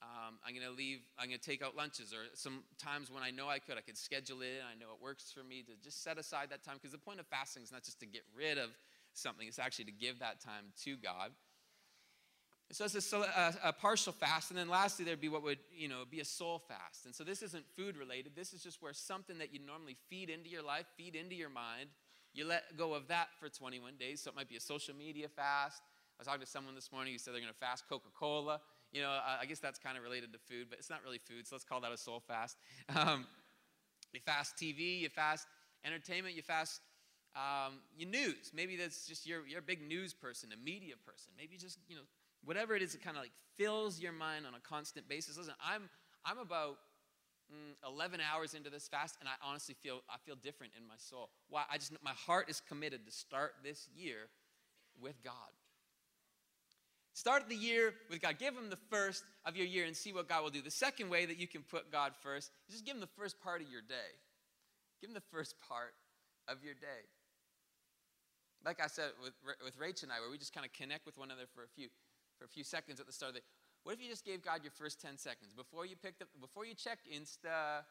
um, 0.00 0.38
I'm 0.42 0.54
going 0.54 0.66
to 0.66 0.72
leave, 0.72 1.00
I'm 1.18 1.28
going 1.28 1.38
to 1.38 1.44
take 1.44 1.62
out 1.62 1.76
lunches, 1.76 2.14
or 2.14 2.24
some 2.32 2.64
times 2.82 3.10
when 3.10 3.22
I 3.22 3.30
know 3.30 3.46
I 3.46 3.58
could, 3.58 3.76
I 3.76 3.82
could 3.82 3.98
schedule 3.98 4.40
it, 4.40 4.64
I 4.64 4.74
know 4.80 4.86
it 4.96 5.02
works 5.02 5.30
for 5.30 5.44
me 5.44 5.62
to 5.62 5.72
just 5.84 6.02
set 6.02 6.16
aside 6.16 6.48
that 6.48 6.64
time, 6.64 6.76
because 6.80 6.92
the 6.92 6.98
point 6.98 7.20
of 7.20 7.26
fasting 7.26 7.62
is 7.62 7.70
not 7.70 7.84
just 7.84 8.00
to 8.00 8.06
get 8.06 8.22
rid 8.34 8.56
of 8.56 8.70
something, 9.12 9.46
it's 9.46 9.58
actually 9.58 9.84
to 9.84 9.92
give 9.92 10.18
that 10.20 10.40
time 10.40 10.72
to 10.84 10.96
God. 10.96 11.30
So 12.72 12.86
it's 12.86 13.12
a, 13.12 13.18
a, 13.18 13.54
a, 13.64 13.72
partial 13.74 14.14
fast, 14.14 14.50
and 14.50 14.58
then 14.58 14.66
lastly 14.66 15.04
there'd 15.04 15.20
be 15.20 15.28
what 15.28 15.42
would 15.42 15.58
you 15.76 15.88
know 15.88 16.04
be 16.10 16.20
a 16.20 16.24
soul 16.24 16.58
fast. 16.58 17.04
And 17.04 17.14
so 17.14 17.22
this 17.22 17.42
isn't 17.42 17.64
food 17.76 17.98
related. 17.98 18.32
This 18.34 18.54
is 18.54 18.62
just 18.62 18.80
where 18.80 18.94
something 18.94 19.36
that 19.38 19.52
you 19.52 19.60
normally 19.64 19.96
feed 20.08 20.30
into 20.30 20.48
your 20.48 20.62
life, 20.62 20.86
feed 20.96 21.14
into 21.14 21.34
your 21.34 21.50
mind, 21.50 21.90
you 22.32 22.46
let 22.46 22.76
go 22.78 22.94
of 22.94 23.08
that 23.08 23.28
for 23.38 23.50
21 23.50 23.96
days. 23.98 24.22
So 24.22 24.30
it 24.30 24.36
might 24.36 24.48
be 24.48 24.56
a 24.56 24.60
social 24.60 24.94
media 24.94 25.28
fast. 25.28 25.82
I 26.18 26.20
was 26.20 26.26
talking 26.26 26.40
to 26.40 26.46
someone 26.46 26.74
this 26.74 26.90
morning 26.90 27.12
who 27.12 27.18
said 27.18 27.34
they're 27.34 27.42
going 27.42 27.52
to 27.52 27.58
fast 27.58 27.84
Coca-Cola. 27.88 28.60
You 28.90 29.02
know, 29.02 29.10
I 29.10 29.44
guess 29.44 29.58
that's 29.58 29.78
kind 29.78 29.98
of 29.98 30.02
related 30.02 30.32
to 30.32 30.38
food, 30.38 30.68
but 30.70 30.78
it's 30.78 30.88
not 30.88 31.00
really 31.04 31.18
food. 31.18 31.46
So 31.46 31.54
let's 31.54 31.64
call 31.64 31.80
that 31.82 31.92
a 31.92 31.98
soul 31.98 32.20
fast. 32.26 32.56
Um, 32.96 33.26
you 34.12 34.20
fast 34.20 34.56
TV, 34.56 35.00
you 35.00 35.08
fast 35.08 35.46
entertainment, 35.86 36.36
you 36.36 36.42
fast 36.42 36.82
um, 37.34 37.78
your 37.96 38.10
news. 38.10 38.52
Maybe 38.54 38.76
that's 38.76 39.06
just 39.06 39.26
you're, 39.26 39.46
you're 39.46 39.60
a 39.60 39.62
big 39.62 39.80
news 39.80 40.12
person, 40.12 40.50
a 40.52 40.62
media 40.62 40.94
person. 41.06 41.32
Maybe 41.38 41.56
just 41.56 41.78
you 41.88 41.96
know 41.96 42.02
whatever 42.44 42.74
it 42.74 42.82
is, 42.82 42.94
it 42.94 43.02
kind 43.02 43.16
of 43.16 43.22
like 43.22 43.32
fills 43.56 44.00
your 44.00 44.12
mind 44.12 44.46
on 44.46 44.54
a 44.54 44.60
constant 44.60 45.08
basis. 45.08 45.36
Listen, 45.36 45.54
I'm, 45.64 45.88
I'm 46.24 46.38
about 46.38 46.78
mm, 47.52 47.74
11 47.88 48.20
hours 48.20 48.54
into 48.54 48.70
this 48.70 48.88
fast, 48.88 49.16
and 49.20 49.28
I 49.28 49.32
honestly 49.46 49.74
feel, 49.82 50.00
I 50.08 50.16
feel 50.24 50.36
different 50.36 50.72
in 50.76 50.86
my 50.86 50.96
soul. 50.96 51.30
Why? 51.48 51.64
I 51.70 51.78
just, 51.78 51.92
my 52.02 52.12
heart 52.12 52.48
is 52.50 52.60
committed 52.60 53.06
to 53.06 53.12
start 53.12 53.54
this 53.62 53.88
year 53.94 54.28
with 55.00 55.22
God. 55.22 55.34
Start 57.14 57.48
the 57.48 57.56
year 57.56 57.92
with 58.08 58.22
God. 58.22 58.38
Give 58.38 58.54
Him 58.54 58.70
the 58.70 58.78
first 58.90 59.22
of 59.44 59.56
your 59.56 59.66
year 59.66 59.84
and 59.84 59.94
see 59.94 60.12
what 60.12 60.28
God 60.28 60.42
will 60.42 60.50
do. 60.50 60.62
The 60.62 60.70
second 60.70 61.10
way 61.10 61.26
that 61.26 61.38
you 61.38 61.46
can 61.46 61.62
put 61.62 61.92
God 61.92 62.12
first 62.22 62.50
is 62.68 62.74
just 62.74 62.86
give 62.86 62.94
Him 62.94 63.00
the 63.00 63.14
first 63.18 63.40
part 63.42 63.60
of 63.60 63.70
your 63.70 63.82
day. 63.82 64.16
Give 65.00 65.10
Him 65.10 65.14
the 65.14 65.28
first 65.30 65.56
part 65.68 65.92
of 66.48 66.64
your 66.64 66.74
day. 66.74 67.04
Like 68.64 68.80
I 68.82 68.86
said 68.86 69.10
with, 69.22 69.34
with 69.62 69.78
Rach 69.78 70.02
and 70.02 70.12
I, 70.12 70.20
where 70.20 70.30
we 70.30 70.38
just 70.38 70.54
kind 70.54 70.64
of 70.64 70.72
connect 70.72 71.04
with 71.04 71.18
one 71.18 71.30
another 71.30 71.46
for 71.54 71.64
a 71.64 71.68
few 71.74 71.88
for 72.42 72.46
a 72.46 72.48
few 72.48 72.64
seconds 72.64 72.98
at 72.98 73.06
the 73.06 73.12
start 73.12 73.30
of 73.30 73.34
the 73.34 73.40
day. 73.40 73.46
What 73.84 73.94
if 73.94 74.02
you 74.02 74.08
just 74.08 74.24
gave 74.24 74.42
God 74.42 74.60
your 74.64 74.72
first 74.72 75.00
10 75.00 75.16
seconds 75.16 75.52
before 75.54 75.86
you 75.86 75.94
picked 75.94 76.22
up, 76.22 76.28
before 76.40 76.66
you 76.66 76.74
checked 76.74 77.06
Insta, 77.06 77.84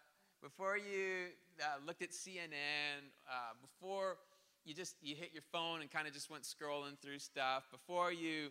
before 0.43 0.77
you 0.77 1.31
uh, 1.61 1.79
looked 1.87 2.01
at 2.01 2.11
CNN, 2.11 3.07
uh, 3.29 3.53
before 3.61 4.17
you 4.65 4.73
just 4.73 4.95
you 5.01 5.15
hit 5.15 5.29
your 5.31 5.43
phone 5.53 5.79
and 5.79 5.89
kind 5.89 6.05
of 6.05 6.13
just 6.13 6.29
went 6.29 6.43
scrolling 6.43 6.99
through 7.01 7.19
stuff, 7.19 7.63
before 7.71 8.11
you 8.11 8.49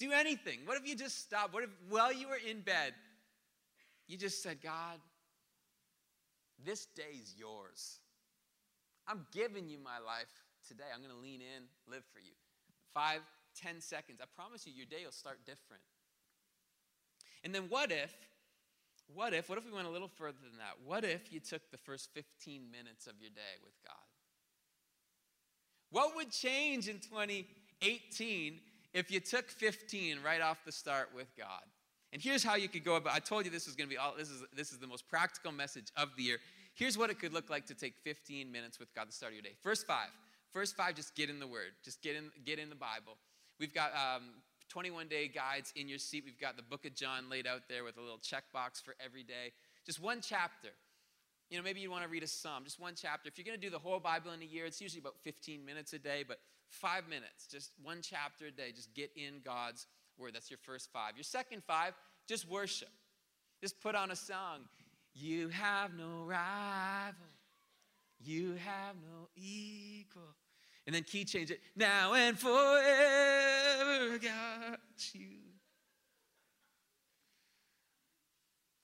do 0.00 0.10
anything. 0.10 0.58
What 0.64 0.76
if 0.76 0.88
you 0.88 0.96
just 0.96 1.20
stopped? 1.22 1.54
What 1.54 1.62
if 1.62 1.70
while 1.88 2.12
you 2.12 2.26
were 2.28 2.40
in 2.48 2.60
bed, 2.60 2.94
you 4.08 4.16
just 4.16 4.42
said, 4.42 4.60
God, 4.60 4.98
this 6.64 6.86
day's 6.96 7.34
yours. 7.38 8.00
I'm 9.06 9.24
giving 9.32 9.68
you 9.68 9.78
my 9.78 9.98
life 10.04 10.32
today. 10.66 10.84
I'm 10.92 11.00
going 11.00 11.14
to 11.14 11.22
lean 11.22 11.40
in, 11.40 11.62
live 11.88 12.02
for 12.12 12.18
you. 12.18 12.32
Five, 12.92 13.20
ten 13.60 13.80
seconds. 13.80 14.20
I 14.22 14.26
promise 14.36 14.66
you, 14.66 14.72
your 14.72 14.86
day 14.86 15.04
will 15.04 15.12
start 15.12 15.38
different. 15.44 15.82
And 17.44 17.54
then 17.54 17.64
what 17.68 17.90
if, 17.90 18.14
what 19.14 19.32
if, 19.32 19.48
what 19.48 19.58
if 19.58 19.64
we 19.64 19.72
went 19.72 19.86
a 19.86 19.90
little 19.90 20.08
further 20.08 20.38
than 20.42 20.58
that? 20.58 20.76
What 20.84 21.04
if 21.04 21.32
you 21.32 21.40
took 21.40 21.70
the 21.70 21.78
first 21.78 22.10
15 22.14 22.70
minutes 22.70 23.06
of 23.06 23.14
your 23.20 23.30
day 23.30 23.56
with 23.62 23.74
God? 23.86 23.96
What 25.90 26.14
would 26.16 26.30
change 26.30 26.88
in 26.88 26.98
2018 26.98 28.60
if 28.92 29.10
you 29.10 29.20
took 29.20 29.48
15 29.48 30.18
right 30.22 30.42
off 30.42 30.64
the 30.64 30.72
start 30.72 31.10
with 31.14 31.28
God? 31.36 31.62
And 32.12 32.20
here's 32.22 32.42
how 32.42 32.56
you 32.56 32.68
could 32.68 32.84
go 32.84 32.96
about 32.96 33.14
I 33.14 33.18
told 33.18 33.44
you 33.44 33.50
this 33.50 33.66
was 33.66 33.76
going 33.76 33.88
to 33.88 33.94
be 33.94 33.98
all 33.98 34.14
this 34.16 34.30
is 34.30 34.42
this 34.54 34.72
is 34.72 34.78
the 34.78 34.86
most 34.86 35.08
practical 35.08 35.52
message 35.52 35.88
of 35.96 36.08
the 36.16 36.22
year. 36.22 36.38
Here's 36.74 36.96
what 36.96 37.10
it 37.10 37.18
could 37.18 37.32
look 37.32 37.50
like 37.50 37.66
to 37.66 37.74
take 37.74 37.94
15 38.04 38.50
minutes 38.50 38.78
with 38.78 38.94
God 38.94 39.08
the 39.08 39.12
start 39.12 39.32
of 39.32 39.34
your 39.34 39.42
day. 39.42 39.56
First 39.62 39.86
5. 39.86 40.06
First 40.50 40.76
5 40.76 40.94
just 40.94 41.14
get 41.14 41.28
in 41.28 41.38
the 41.38 41.46
word. 41.46 41.72
Just 41.84 42.02
get 42.02 42.16
in 42.16 42.30
get 42.44 42.58
in 42.58 42.68
the 42.70 42.74
Bible. 42.74 43.16
We've 43.58 43.74
got 43.74 43.92
um, 43.94 44.24
21 44.68 45.08
day 45.08 45.28
guides 45.28 45.72
in 45.76 45.88
your 45.88 45.98
seat. 45.98 46.22
We've 46.24 46.38
got 46.38 46.56
the 46.56 46.62
book 46.62 46.84
of 46.84 46.94
John 46.94 47.28
laid 47.30 47.46
out 47.46 47.62
there 47.68 47.84
with 47.84 47.96
a 47.96 48.00
little 48.00 48.18
checkbox 48.18 48.82
for 48.82 48.94
every 49.04 49.22
day. 49.22 49.52
Just 49.84 50.00
one 50.00 50.20
chapter. 50.20 50.68
You 51.50 51.56
know, 51.56 51.64
maybe 51.64 51.80
you 51.80 51.90
want 51.90 52.02
to 52.02 52.10
read 52.10 52.22
a 52.22 52.26
psalm, 52.26 52.64
just 52.64 52.78
one 52.78 52.94
chapter. 52.94 53.28
If 53.28 53.38
you're 53.38 53.46
going 53.46 53.58
to 53.58 53.66
do 53.66 53.70
the 53.70 53.78
whole 53.78 54.00
Bible 54.00 54.32
in 54.32 54.42
a 54.42 54.44
year, 54.44 54.66
it's 54.66 54.82
usually 54.82 55.00
about 55.00 55.16
15 55.24 55.64
minutes 55.64 55.94
a 55.94 55.98
day, 55.98 56.22
but 56.26 56.40
five 56.68 57.08
minutes, 57.08 57.46
just 57.50 57.72
one 57.82 58.00
chapter 58.02 58.46
a 58.46 58.50
day. 58.50 58.70
Just 58.74 58.92
get 58.92 59.10
in 59.16 59.40
God's 59.42 59.86
word. 60.18 60.34
That's 60.34 60.50
your 60.50 60.58
first 60.58 60.92
five. 60.92 61.16
Your 61.16 61.24
second 61.24 61.62
five, 61.66 61.94
just 62.28 62.46
worship. 62.46 62.90
Just 63.62 63.80
put 63.80 63.94
on 63.94 64.10
a 64.10 64.16
song. 64.16 64.68
You 65.14 65.48
have 65.48 65.94
no 65.96 66.24
rival. 66.24 67.26
You 68.20 68.56
have 68.56 68.96
no 68.96 69.28
equal. 69.34 70.34
And 70.88 70.94
then 70.94 71.02
key 71.02 71.26
change 71.26 71.50
it. 71.50 71.60
Now 71.76 72.14
and 72.14 72.38
forever, 72.38 74.16
got 74.16 74.80
you. 75.12 75.36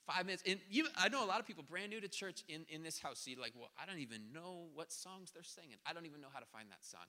Five 0.06 0.26
minutes. 0.26 0.42
And 0.46 0.60
you, 0.68 0.84
I 0.98 1.08
know 1.08 1.24
a 1.24 1.26
lot 1.26 1.40
of 1.40 1.46
people 1.46 1.64
brand 1.66 1.88
new 1.88 2.02
to 2.02 2.08
church 2.08 2.44
in, 2.46 2.66
in 2.68 2.82
this 2.82 2.98
house. 2.98 3.20
So 3.20 3.30
you're 3.30 3.40
like, 3.40 3.54
well, 3.58 3.70
I 3.82 3.86
don't 3.86 4.00
even 4.00 4.20
know 4.34 4.66
what 4.74 4.92
songs 4.92 5.30
they're 5.32 5.42
singing. 5.42 5.78
I 5.86 5.94
don't 5.94 6.04
even 6.04 6.20
know 6.20 6.28
how 6.30 6.40
to 6.40 6.46
find 6.52 6.68
that 6.68 6.84
song. 6.84 7.08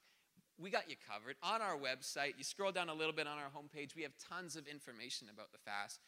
We 0.57 0.69
got 0.69 0.89
you 0.89 0.95
covered. 1.11 1.35
On 1.43 1.61
our 1.61 1.75
website, 1.75 2.37
you 2.37 2.45
scroll 2.45 2.71
down 2.71 2.87
a 2.87 2.93
little 2.93 3.11
bit 3.11 3.27
on 3.27 3.37
our 3.37 3.51
homepage, 3.51 3.97
we 3.97 4.03
have 4.03 4.13
tons 4.31 4.55
of 4.55 4.65
information 4.65 5.27
about 5.27 5.51
the 5.51 5.57
fast. 5.57 5.99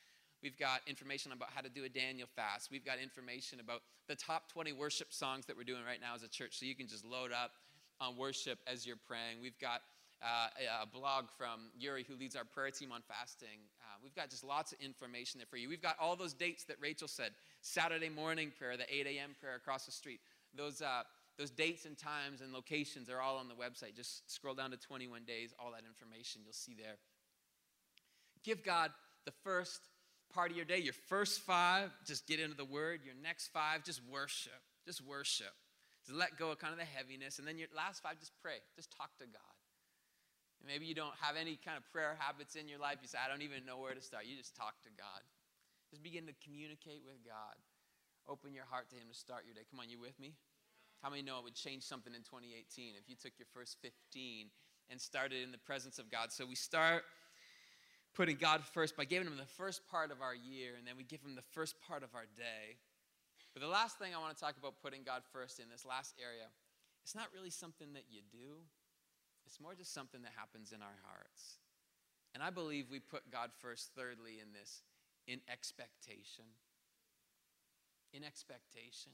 We've 0.42 0.58
got 0.58 0.80
information 0.88 1.34
about 1.34 1.50
how 1.54 1.60
to 1.60 1.70
do 1.70 1.84
a 1.84 1.90
Daniel 1.90 2.30
fast. 2.38 2.72
We've 2.72 2.86
got 2.86 3.00
information 3.04 3.60
about 3.60 3.82
the 4.08 4.16
top 4.16 4.50
20 4.54 4.72
worship 4.72 5.12
songs 5.12 5.46
that 5.48 5.58
we're 5.58 5.66
doing 5.66 5.84
right 5.86 6.00
now 6.00 6.16
as 6.16 6.24
a 6.24 6.30
church. 6.30 6.58
So 6.58 6.66
you 6.66 6.76
can 6.76 6.88
just 6.88 7.04
load 7.04 7.34
up 7.34 7.52
on 8.00 8.18
worship 8.18 8.60
as 8.68 8.86
you're 8.86 9.00
praying. 9.08 9.42
We've 9.42 9.58
got 9.60 9.82
uh, 10.22 10.48
a 10.82 10.86
blog 10.86 11.26
from 11.38 11.70
Yuri, 11.78 12.06
who 12.08 12.16
leads 12.16 12.36
our 12.36 12.44
prayer 12.44 12.72
team 12.72 12.92
on 12.92 13.02
fasting. 13.08 13.60
Uh, 13.82 13.98
we've 14.04 14.16
got 14.16 14.30
just 14.30 14.44
lots 14.44 14.72
of 14.72 14.80
information 14.80 15.40
there 15.40 15.48
for 15.50 15.58
you. 15.58 15.70
We've 15.70 15.82
got 15.82 15.96
all 16.00 16.16
those 16.16 16.34
dates 16.34 16.64
that 16.66 16.78
Rachel 16.82 17.08
said 17.08 17.32
Saturday 17.62 18.10
morning 18.10 18.52
prayer, 18.58 18.78
the 18.78 18.92
8 18.94 19.08
a.m. 19.08 19.36
prayer 19.40 19.56
across 19.56 19.86
the 19.86 19.92
street. 19.92 20.20
Those, 20.56 20.82
uh, 20.82 21.04
those 21.38 21.52
dates 21.52 21.86
and 21.86 21.98
times 21.98 22.42
and 22.42 22.52
locations 22.52 23.10
are 23.10 23.22
all 23.22 23.38
on 23.38 23.48
the 23.48 23.54
website. 23.54 23.96
Just 23.96 24.30
scroll 24.32 24.56
down 24.56 24.72
to 24.72 24.78
21 24.78 25.24
days, 25.26 25.54
all 25.60 25.72
that 25.72 25.84
information 25.88 26.42
you'll 26.44 26.54
see 26.54 26.74
there. 26.74 26.98
Give 28.44 28.64
God 28.64 28.92
the 29.26 29.34
first 29.44 29.82
part 30.34 30.52
of 30.52 30.58
your 30.58 30.66
day. 30.66 30.80
Your 30.80 30.94
first 30.94 31.42
five, 31.42 31.92
just 32.06 32.28
get 32.28 32.40
into 32.40 32.56
the 32.56 32.66
word. 32.66 33.02
Your 33.06 33.16
next 33.22 33.50
five, 33.50 33.84
just 33.84 34.02
worship. 34.12 34.54
Just 34.86 35.06
worship. 35.06 35.54
Just 36.08 36.16
let 36.16 36.40
go 36.40 36.56
of 36.56 36.60
kind 36.64 36.72
of 36.72 36.80
the 36.80 36.88
heaviness. 36.88 37.38
And 37.38 37.44
then 37.44 37.60
your 37.60 37.68
last 37.76 38.00
five, 38.00 38.16
just 38.16 38.32
pray. 38.40 38.64
Just 38.80 38.96
talk 38.96 39.12
to 39.20 39.28
God. 39.28 39.56
And 40.64 40.72
maybe 40.72 40.88
you 40.88 40.96
don't 40.96 41.14
have 41.20 41.36
any 41.36 41.60
kind 41.60 41.76
of 41.76 41.84
prayer 41.92 42.16
habits 42.16 42.56
in 42.56 42.72
your 42.72 42.80
life. 42.80 43.04
You 43.04 43.12
say, 43.12 43.20
I 43.20 43.28
don't 43.28 43.44
even 43.44 43.68
know 43.68 43.78
where 43.78 43.92
to 43.92 44.00
start. 44.00 44.24
You 44.24 44.40
just 44.40 44.56
talk 44.56 44.80
to 44.88 44.92
God. 44.96 45.20
Just 45.92 46.00
begin 46.02 46.24
to 46.32 46.36
communicate 46.40 47.04
with 47.04 47.20
God. 47.28 47.60
Open 48.28 48.56
your 48.56 48.64
heart 48.66 48.88
to 48.92 48.96
Him 48.96 49.12
to 49.12 49.18
start 49.18 49.44
your 49.44 49.54
day. 49.54 49.68
Come 49.68 49.84
on, 49.84 49.92
you 49.92 50.00
with 50.00 50.16
me? 50.20 50.32
How 51.04 51.12
many 51.12 51.22
know 51.22 51.38
it 51.40 51.44
would 51.44 51.56
change 51.56 51.84
something 51.84 52.16
in 52.16 52.24
2018 52.24 52.96
if 52.96 53.08
you 53.08 53.16
took 53.16 53.36
your 53.38 53.48
first 53.54 53.78
15 53.84 54.48
and 54.90 55.00
started 55.00 55.44
in 55.44 55.52
the 55.52 55.60
presence 55.60 56.00
of 56.00 56.10
God? 56.10 56.32
So 56.32 56.48
we 56.48 56.56
start 56.56 57.04
putting 58.16 58.36
God 58.36 58.64
first 58.64 58.98
by 58.98 59.06
giving 59.06 59.28
Him 59.28 59.38
the 59.38 59.46
first 59.46 59.88
part 59.88 60.12
of 60.12 60.22
our 60.24 60.34
year, 60.34 60.72
and 60.78 60.88
then 60.88 60.96
we 60.98 61.04
give 61.04 61.22
Him 61.22 61.36
the 61.36 61.46
first 61.54 61.76
part 61.88 62.04
of 62.04 62.16
our 62.16 62.26
day. 62.36 62.80
But 63.58 63.66
the 63.66 63.74
last 63.74 63.98
thing 63.98 64.14
I 64.14 64.20
want 64.20 64.38
to 64.38 64.40
talk 64.40 64.54
about 64.60 64.76
putting 64.84 65.02
God 65.02 65.24
first 65.34 65.58
in 65.58 65.66
this 65.68 65.84
last 65.84 66.14
area, 66.22 66.46
it's 67.02 67.16
not 67.16 67.26
really 67.34 67.50
something 67.50 67.94
that 67.94 68.04
you 68.08 68.22
do, 68.32 68.62
it's 69.48 69.60
more 69.60 69.74
just 69.74 69.96
something 69.96 70.22
that 70.22 70.34
happens 70.38 70.74
in 70.74 70.84
our 70.84 70.98
hearts. 71.02 71.58
And 72.36 72.44
I 72.44 72.52
believe 72.52 72.86
we 72.92 73.00
put 73.00 73.32
God 73.32 73.50
first, 73.58 73.90
thirdly, 73.96 74.34
in 74.40 74.54
this, 74.54 74.84
in 75.26 75.40
expectation. 75.52 76.46
In 78.14 78.24
expectation. 78.24 79.14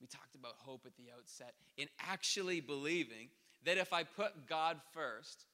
We 0.00 0.06
talked 0.06 0.36
about 0.36 0.52
hope 0.58 0.82
at 0.86 0.94
the 0.96 1.10
outset, 1.18 1.54
in 1.76 1.88
actually 1.98 2.60
believing 2.60 3.30
that 3.64 3.78
if 3.78 3.92
I 3.92 4.04
put 4.04 4.46
God 4.46 4.76
first, 4.92 5.46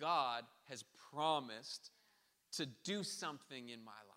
God 0.00 0.42
has 0.68 0.82
promised 1.14 1.92
to 2.56 2.66
do 2.82 3.04
something 3.04 3.68
in 3.68 3.84
my 3.84 3.92
life. 4.08 4.09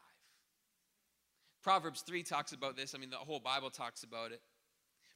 Proverbs 1.63 2.01
3 2.01 2.23
talks 2.23 2.51
about 2.51 2.75
this. 2.75 2.93
I 2.93 2.97
mean, 2.97 3.09
the 3.09 3.15
whole 3.17 3.39
Bible 3.39 3.69
talks 3.69 4.03
about 4.03 4.31
it. 4.31 4.41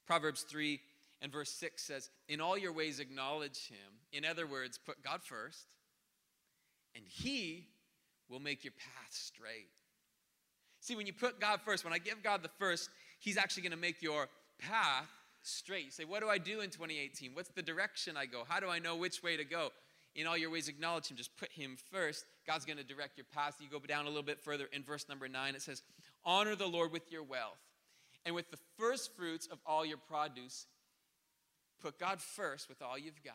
Proverbs 0.05 0.43
3 0.43 0.79
and 1.21 1.31
verse 1.31 1.51
6 1.51 1.83
says, 1.83 2.09
In 2.29 2.39
all 2.39 2.57
your 2.57 2.71
ways 2.71 2.99
acknowledge 2.99 3.67
him. 3.67 3.99
In 4.13 4.23
other 4.25 4.47
words, 4.47 4.79
put 4.83 5.03
God 5.03 5.21
first, 5.23 5.65
and 6.95 7.03
he 7.05 7.67
will 8.29 8.39
make 8.39 8.63
your 8.63 8.73
path 8.73 9.11
straight. 9.11 9.67
See, 10.79 10.95
when 10.95 11.05
you 11.05 11.13
put 11.13 11.41
God 11.41 11.59
first, 11.65 11.83
when 11.83 11.93
I 11.93 11.97
give 11.97 12.23
God 12.23 12.43
the 12.43 12.49
first, 12.59 12.89
he's 13.19 13.37
actually 13.37 13.63
going 13.63 13.71
to 13.71 13.77
make 13.77 14.01
your 14.01 14.27
path 14.59 15.09
straight. 15.41 15.85
You 15.85 15.91
say, 15.91 16.05
What 16.05 16.21
do 16.21 16.29
I 16.29 16.37
do 16.37 16.61
in 16.61 16.69
2018? 16.69 17.31
What's 17.33 17.49
the 17.49 17.61
direction 17.61 18.15
I 18.15 18.25
go? 18.25 18.43
How 18.47 18.59
do 18.59 18.69
I 18.69 18.79
know 18.79 18.95
which 18.95 19.21
way 19.21 19.35
to 19.35 19.43
go? 19.43 19.69
In 20.15 20.25
all 20.25 20.37
your 20.37 20.49
ways, 20.49 20.67
acknowledge 20.67 21.11
him. 21.11 21.17
Just 21.17 21.35
put 21.37 21.51
him 21.51 21.77
first. 21.91 22.25
God's 22.47 22.65
going 22.65 22.77
to 22.77 22.83
direct 22.83 23.17
your 23.17 23.25
path. 23.33 23.57
You 23.59 23.69
go 23.69 23.79
down 23.85 24.05
a 24.05 24.07
little 24.07 24.23
bit 24.23 24.39
further 24.39 24.67
in 24.71 24.81
verse 24.81 25.05
number 25.07 25.27
nine, 25.27 25.53
it 25.53 25.61
says, 25.61 25.83
Honor 26.27 26.55
the 26.55 26.67
Lord 26.67 26.91
with 26.91 27.09
your 27.09 27.23
wealth 27.23 27.57
and 28.25 28.35
with 28.35 28.51
the 28.51 28.59
first 28.77 29.15
fruits 29.15 29.47
of 29.47 29.59
all 29.65 29.85
your 29.85 29.97
produce. 29.97 30.67
Put 31.81 31.97
God 31.97 32.19
first 32.19 32.67
with 32.67 32.81
all 32.81 32.97
you've 32.97 33.23
got. 33.23 33.33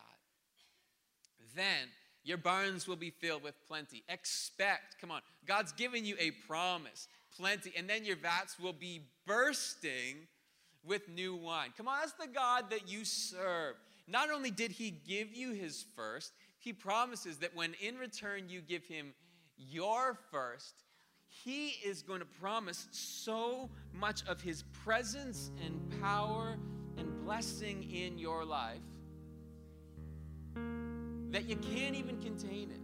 Then 1.56 1.88
your 2.22 2.36
barns 2.36 2.86
will 2.86 2.96
be 2.96 3.10
filled 3.10 3.42
with 3.42 3.54
plenty. 3.66 4.04
Expect, 4.10 5.00
come 5.00 5.10
on, 5.10 5.22
God's 5.46 5.72
given 5.72 6.04
you 6.04 6.16
a 6.20 6.32
promise, 6.46 7.08
plenty, 7.34 7.72
and 7.76 7.88
then 7.88 8.04
your 8.04 8.16
vats 8.16 8.58
will 8.60 8.74
be 8.74 9.00
bursting 9.26 10.28
with 10.84 11.08
new 11.08 11.34
wine. 11.34 11.72
Come 11.76 11.88
on, 11.88 11.96
that's 12.00 12.12
the 12.12 12.28
God 12.28 12.70
that 12.70 12.88
you 12.88 13.04
serve. 13.04 13.76
Not 14.06 14.30
only 14.30 14.50
did 14.50 14.70
He 14.70 14.90
give 14.90 15.34
you 15.34 15.52
His 15.52 15.84
first, 15.96 16.32
He 16.58 16.72
promises 16.72 17.38
that 17.38 17.56
when 17.56 17.74
in 17.80 17.96
return 17.96 18.48
you 18.48 18.60
give 18.60 18.84
Him 18.84 19.14
your 19.56 20.18
first, 20.30 20.74
he 21.32 21.68
is 21.84 22.02
going 22.02 22.20
to 22.20 22.26
promise 22.40 22.86
so 22.90 23.70
much 23.94 24.22
of 24.28 24.40
His 24.40 24.64
presence 24.84 25.50
and 25.64 26.00
power 26.00 26.56
and 26.98 27.24
blessing 27.24 27.90
in 27.90 28.18
your 28.18 28.44
life 28.44 28.80
that 31.30 31.48
you 31.48 31.56
can't 31.56 31.96
even 31.96 32.20
contain 32.20 32.70
it. 32.70 32.80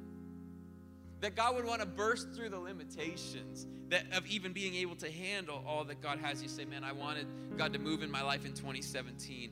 That 1.20 1.36
God 1.36 1.56
would 1.56 1.66
want 1.66 1.80
to 1.80 1.86
burst 1.86 2.32
through 2.34 2.48
the 2.48 2.58
limitations 2.58 3.66
that 3.90 4.04
of 4.12 4.26
even 4.26 4.52
being 4.52 4.74
able 4.76 4.96
to 4.96 5.10
handle 5.10 5.62
all 5.66 5.84
that 5.84 6.00
God 6.00 6.18
has. 6.18 6.42
You 6.42 6.48
say, 6.48 6.64
man, 6.64 6.84
I 6.84 6.92
wanted 6.92 7.26
God 7.58 7.72
to 7.74 7.78
move 7.78 8.02
in 8.02 8.10
my 8.10 8.22
life 8.22 8.46
in 8.46 8.54
2017. 8.54 9.50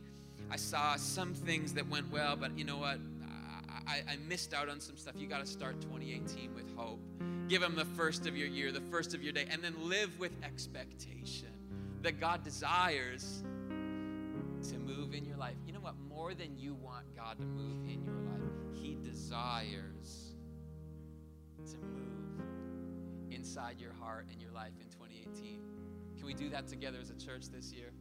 I 0.51 0.57
saw 0.57 0.97
some 0.97 1.35
things 1.35 1.75
that 1.75 1.89
went 1.89 2.11
well, 2.11 2.37
but 2.37 2.57
you 2.57 2.65
know 2.65 2.79
what? 2.79 2.99
I, 3.87 4.03
I 4.09 4.17
missed 4.29 4.55
out 4.55 4.69
on 4.69 4.81
some 4.81 4.97
stuff. 4.97 5.15
You 5.17 5.27
got 5.27 5.41
to 5.41 5.47
start 5.47 5.81
2018 5.81 6.55
with 6.55 6.75
hope. 6.77 7.01
Give 7.49 7.63
Him 7.63 7.77
the 7.77 7.85
first 7.85 8.27
of 8.27 8.37
your 8.37 8.49
year, 8.49 8.73
the 8.73 8.81
first 8.81 9.15
of 9.15 9.23
your 9.23 9.33
day, 9.33 9.47
and 9.51 9.63
then 9.63 9.75
live 9.89 10.19
with 10.19 10.33
expectation 10.43 11.49
that 12.03 12.21
God 12.21 12.43
desires 12.43 13.43
to 14.69 14.79
move 14.79 15.15
in 15.15 15.25
your 15.25 15.37
life. 15.37 15.55
You 15.67 15.73
know 15.73 15.81
what? 15.81 15.95
More 16.09 16.35
than 16.35 16.57
you 16.57 16.75
want 16.75 17.05
God 17.15 17.39
to 17.39 17.47
move 17.47 17.85
in 17.85 18.05
your 18.05 18.15
life, 18.15 18.53
He 18.75 18.97
desires 19.03 20.35
to 21.71 21.79
move 21.79 22.07
inside 23.31 23.81
your 23.81 23.93
heart 23.93 24.27
and 24.31 24.41
your 24.41 24.51
life 24.51 24.73
in 24.81 24.89
2018. 24.89 25.61
Can 26.17 26.27
we 26.27 26.35
do 26.35 26.49
that 26.51 26.67
together 26.67 26.99
as 27.01 27.11
a 27.11 27.15
church 27.15 27.49
this 27.49 27.73
year? 27.73 27.93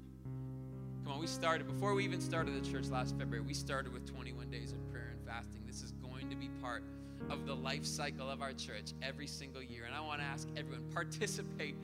Come 1.04 1.14
on, 1.14 1.20
we 1.20 1.28
started, 1.28 1.68
before 1.68 1.94
we 1.94 2.04
even 2.04 2.20
started 2.20 2.56
the 2.64 2.68
church 2.68 2.88
last 2.88 3.16
February, 3.16 3.46
we 3.46 3.54
started 3.54 3.94
with 3.94 4.12
21 4.12 4.50
days 4.50 4.72
of 4.72 4.92
prayer 4.92 5.12
and 5.12 5.24
fasting. 5.24 5.62
This 5.68 5.84
is 5.84 5.92
going 5.92 6.30
to 6.30 6.36
be 6.36 6.50
part 6.62 6.84
of 7.30 7.46
the 7.46 7.56
life 7.56 7.86
cycle 7.86 8.30
of 8.30 8.42
our 8.42 8.54
church 8.54 8.94
every 9.02 9.28
single 9.28 9.62
year. 9.62 9.86
And 9.86 9.96
I 9.96 10.02
want 10.02 10.20
to 10.20 10.26
ask 10.26 10.48
everyone 10.56 10.84
participate 10.94 11.76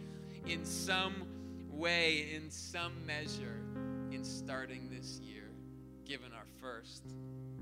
in 0.46 0.66
some 0.66 1.28
way, 1.70 2.30
in 2.34 2.50
some 2.50 2.94
measure, 3.06 3.62
in 4.12 4.24
starting 4.24 4.90
this 4.90 5.20
year, 5.20 5.50
giving 6.06 6.32
our 6.34 6.46
first 6.60 7.04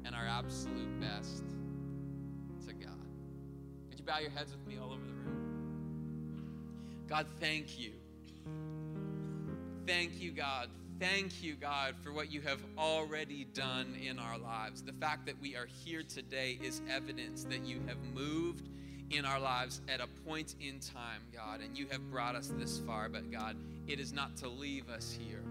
and 0.05 0.15
our 0.15 0.25
absolute 0.25 0.99
best 0.99 1.43
to 2.65 2.73
God. 2.73 2.91
Would 3.89 3.99
you 3.99 4.05
bow 4.05 4.19
your 4.19 4.31
heads 4.31 4.51
with 4.51 4.65
me 4.67 4.77
all 4.81 4.91
over 4.91 5.05
the 5.05 5.13
room? 5.13 5.49
God, 7.07 7.25
thank 7.39 7.79
you. 7.79 7.91
Thank 9.85 10.21
you, 10.21 10.31
God, 10.31 10.69
Thank 10.99 11.41
you, 11.41 11.55
God, 11.55 11.95
for 12.03 12.11
what 12.11 12.29
you 12.29 12.41
have 12.41 12.59
already 12.77 13.45
done 13.53 13.95
in 14.05 14.19
our 14.19 14.37
lives. 14.37 14.81
The 14.81 14.91
fact 14.91 15.25
that 15.27 15.39
we 15.39 15.55
are 15.55 15.65
here 15.65 16.03
today 16.03 16.59
is 16.61 16.81
evidence 16.89 17.45
that 17.45 17.65
you 17.65 17.81
have 17.87 18.03
moved 18.13 18.67
in 19.09 19.23
our 19.23 19.39
lives 19.39 19.79
at 19.87 20.01
a 20.01 20.07
point 20.27 20.55
in 20.59 20.81
time, 20.81 21.21
God, 21.33 21.61
and 21.61 21.77
you 21.77 21.87
have 21.89 22.11
brought 22.11 22.35
us 22.35 22.51
this 22.57 22.79
far. 22.79 23.07
But, 23.07 23.31
God, 23.31 23.55
it 23.87 23.97
is 23.97 24.11
not 24.11 24.35
to 24.37 24.49
leave 24.49 24.89
us 24.89 25.17
here. 25.17 25.41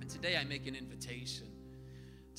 And 0.00 0.10
today 0.10 0.36
I 0.36 0.42
make 0.42 0.66
an 0.66 0.74
invitation 0.74 1.46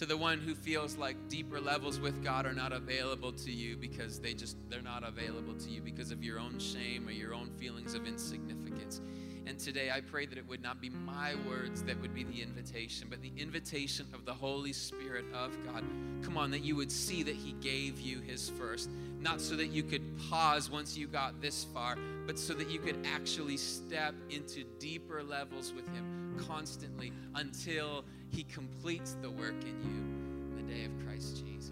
to 0.01 0.07
the 0.07 0.17
one 0.17 0.39
who 0.39 0.55
feels 0.55 0.97
like 0.97 1.15
deeper 1.29 1.61
levels 1.61 1.99
with 1.99 2.23
God 2.23 2.47
are 2.47 2.55
not 2.55 2.73
available 2.73 3.31
to 3.33 3.51
you 3.51 3.77
because 3.77 4.19
they 4.19 4.33
just 4.33 4.57
they're 4.67 4.81
not 4.81 5.07
available 5.07 5.53
to 5.53 5.69
you 5.69 5.79
because 5.79 6.09
of 6.09 6.23
your 6.23 6.39
own 6.39 6.57
shame 6.57 7.07
or 7.07 7.11
your 7.11 7.35
own 7.35 7.51
feelings 7.59 7.93
of 7.93 8.07
insignificance. 8.07 8.99
And 9.45 9.59
today 9.59 9.91
I 9.91 10.01
pray 10.01 10.25
that 10.25 10.39
it 10.39 10.47
would 10.47 10.63
not 10.63 10.81
be 10.81 10.89
my 10.89 11.35
words 11.47 11.83
that 11.83 12.01
would 12.01 12.15
be 12.15 12.23
the 12.23 12.41
invitation, 12.41 13.09
but 13.11 13.21
the 13.21 13.31
invitation 13.37 14.07
of 14.15 14.25
the 14.25 14.33
Holy 14.33 14.73
Spirit 14.73 15.25
of 15.35 15.51
God. 15.67 15.83
Come 16.23 16.35
on, 16.35 16.49
that 16.49 16.63
you 16.63 16.75
would 16.75 16.91
see 16.91 17.21
that 17.21 17.35
He 17.35 17.51
gave 17.61 17.99
you 17.99 18.21
His 18.21 18.49
first, 18.49 18.89
not 19.19 19.39
so 19.39 19.55
that 19.55 19.67
you 19.67 19.83
could 19.83 20.17
pause 20.31 20.71
once 20.71 20.97
you 20.97 21.05
got 21.05 21.39
this 21.43 21.65
far, 21.75 21.95
but 22.25 22.39
so 22.39 22.55
that 22.55 22.71
you 22.71 22.79
could 22.79 23.05
actually 23.05 23.57
step 23.57 24.15
into 24.31 24.63
deeper 24.79 25.21
levels 25.21 25.71
with 25.73 25.87
Him 25.89 26.20
constantly 26.37 27.11
until 27.35 28.03
he 28.29 28.43
completes 28.43 29.15
the 29.21 29.29
work 29.29 29.61
in 29.61 29.79
you 29.81 30.57
in 30.57 30.67
the 30.67 30.73
day 30.73 30.85
of 30.85 30.91
Christ 31.05 31.43
Jesus. 31.45 31.71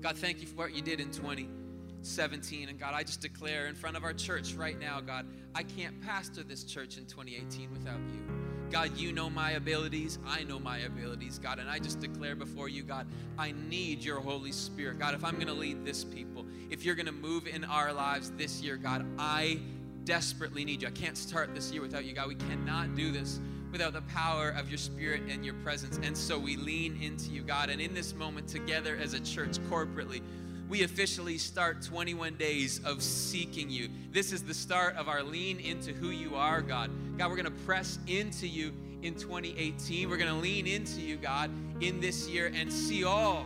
God, 0.00 0.16
thank 0.16 0.40
you 0.40 0.46
for 0.46 0.56
what 0.56 0.74
you 0.74 0.82
did 0.82 1.00
in 1.00 1.10
2017. 1.10 2.68
And 2.68 2.78
God, 2.78 2.94
I 2.94 3.02
just 3.02 3.20
declare 3.20 3.66
in 3.66 3.74
front 3.74 3.96
of 3.96 4.04
our 4.04 4.12
church 4.12 4.54
right 4.54 4.78
now, 4.78 5.00
God, 5.00 5.26
I 5.54 5.62
can't 5.62 6.00
pastor 6.02 6.42
this 6.42 6.64
church 6.64 6.96
in 6.96 7.06
2018 7.06 7.72
without 7.72 7.98
you. 8.12 8.46
God, 8.70 8.96
you 8.96 9.12
know 9.12 9.30
my 9.30 9.52
abilities. 9.52 10.18
I 10.26 10.42
know 10.42 10.58
my 10.58 10.78
abilities, 10.78 11.38
God. 11.38 11.58
And 11.58 11.70
I 11.70 11.78
just 11.78 12.00
declare 12.00 12.34
before 12.34 12.68
you, 12.68 12.82
God, 12.82 13.06
I 13.38 13.52
need 13.68 14.04
your 14.04 14.20
Holy 14.20 14.52
Spirit. 14.52 14.98
God, 14.98 15.14
if 15.14 15.24
I'm 15.24 15.34
going 15.34 15.46
to 15.46 15.52
lead 15.52 15.84
this 15.84 16.04
people, 16.04 16.44
if 16.70 16.84
you're 16.84 16.96
going 16.96 17.06
to 17.06 17.12
move 17.12 17.46
in 17.46 17.64
our 17.64 17.92
lives 17.92 18.32
this 18.36 18.60
year, 18.60 18.76
God, 18.76 19.06
I 19.18 19.60
desperately 20.06 20.64
need 20.64 20.80
you. 20.80 20.88
I 20.88 20.92
can't 20.92 21.18
start 21.18 21.54
this 21.54 21.70
year 21.72 21.82
without 21.82 22.06
you, 22.06 22.14
God. 22.14 22.28
We 22.28 22.36
cannot 22.36 22.94
do 22.94 23.12
this 23.12 23.40
without 23.72 23.92
the 23.92 24.02
power 24.02 24.50
of 24.50 24.70
your 24.70 24.78
spirit 24.78 25.22
and 25.28 25.44
your 25.44 25.54
presence. 25.54 25.98
And 26.02 26.16
so 26.16 26.38
we 26.38 26.56
lean 26.56 26.98
into 27.02 27.30
you, 27.30 27.42
God. 27.42 27.68
And 27.68 27.80
in 27.80 27.92
this 27.92 28.14
moment, 28.14 28.48
together 28.48 28.96
as 28.96 29.12
a 29.12 29.20
church, 29.20 29.58
corporately, 29.68 30.22
we 30.68 30.82
officially 30.82 31.36
start 31.38 31.82
21 31.82 32.36
days 32.36 32.80
of 32.84 33.02
seeking 33.02 33.68
you. 33.68 33.88
This 34.12 34.32
is 34.32 34.42
the 34.42 34.54
start 34.54 34.96
of 34.96 35.08
our 35.08 35.22
lean 35.22 35.60
into 35.60 35.92
who 35.92 36.10
you 36.10 36.36
are, 36.36 36.62
God. 36.62 36.90
God, 37.18 37.28
we're 37.28 37.36
going 37.36 37.44
to 37.44 37.64
press 37.64 37.98
into 38.06 38.46
you 38.46 38.72
in 39.02 39.14
2018. 39.14 40.08
We're 40.08 40.16
going 40.16 40.32
to 40.32 40.40
lean 40.40 40.66
into 40.66 41.00
you, 41.00 41.16
God, 41.16 41.50
in 41.80 42.00
this 42.00 42.28
year 42.28 42.50
and 42.54 42.72
see 42.72 43.04
all 43.04 43.44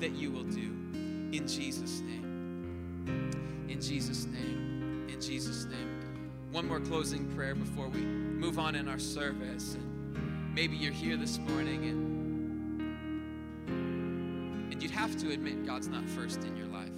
that 0.00 0.12
you 0.12 0.30
will 0.30 0.44
do. 0.44 0.74
In 1.32 1.46
Jesus' 1.46 2.00
name. 2.00 3.66
In 3.68 3.80
Jesus' 3.80 4.26
name. 4.26 5.06
In 5.08 5.20
Jesus' 5.20 5.64
name 5.66 5.97
one 6.52 6.66
more 6.66 6.80
closing 6.80 7.26
prayer 7.34 7.54
before 7.54 7.88
we 7.88 8.00
move 8.00 8.58
on 8.58 8.74
in 8.74 8.88
our 8.88 8.98
service. 8.98 9.74
And 9.74 10.54
maybe 10.54 10.76
you're 10.76 10.92
here 10.92 11.16
this 11.16 11.38
morning 11.38 11.84
and, 11.84 12.80
and 14.72 14.82
you'd 14.82 14.90
have 14.90 15.16
to 15.18 15.30
admit 15.30 15.66
God's 15.66 15.88
not 15.88 16.08
first 16.08 16.42
in 16.44 16.56
your 16.56 16.66
life. 16.66 16.88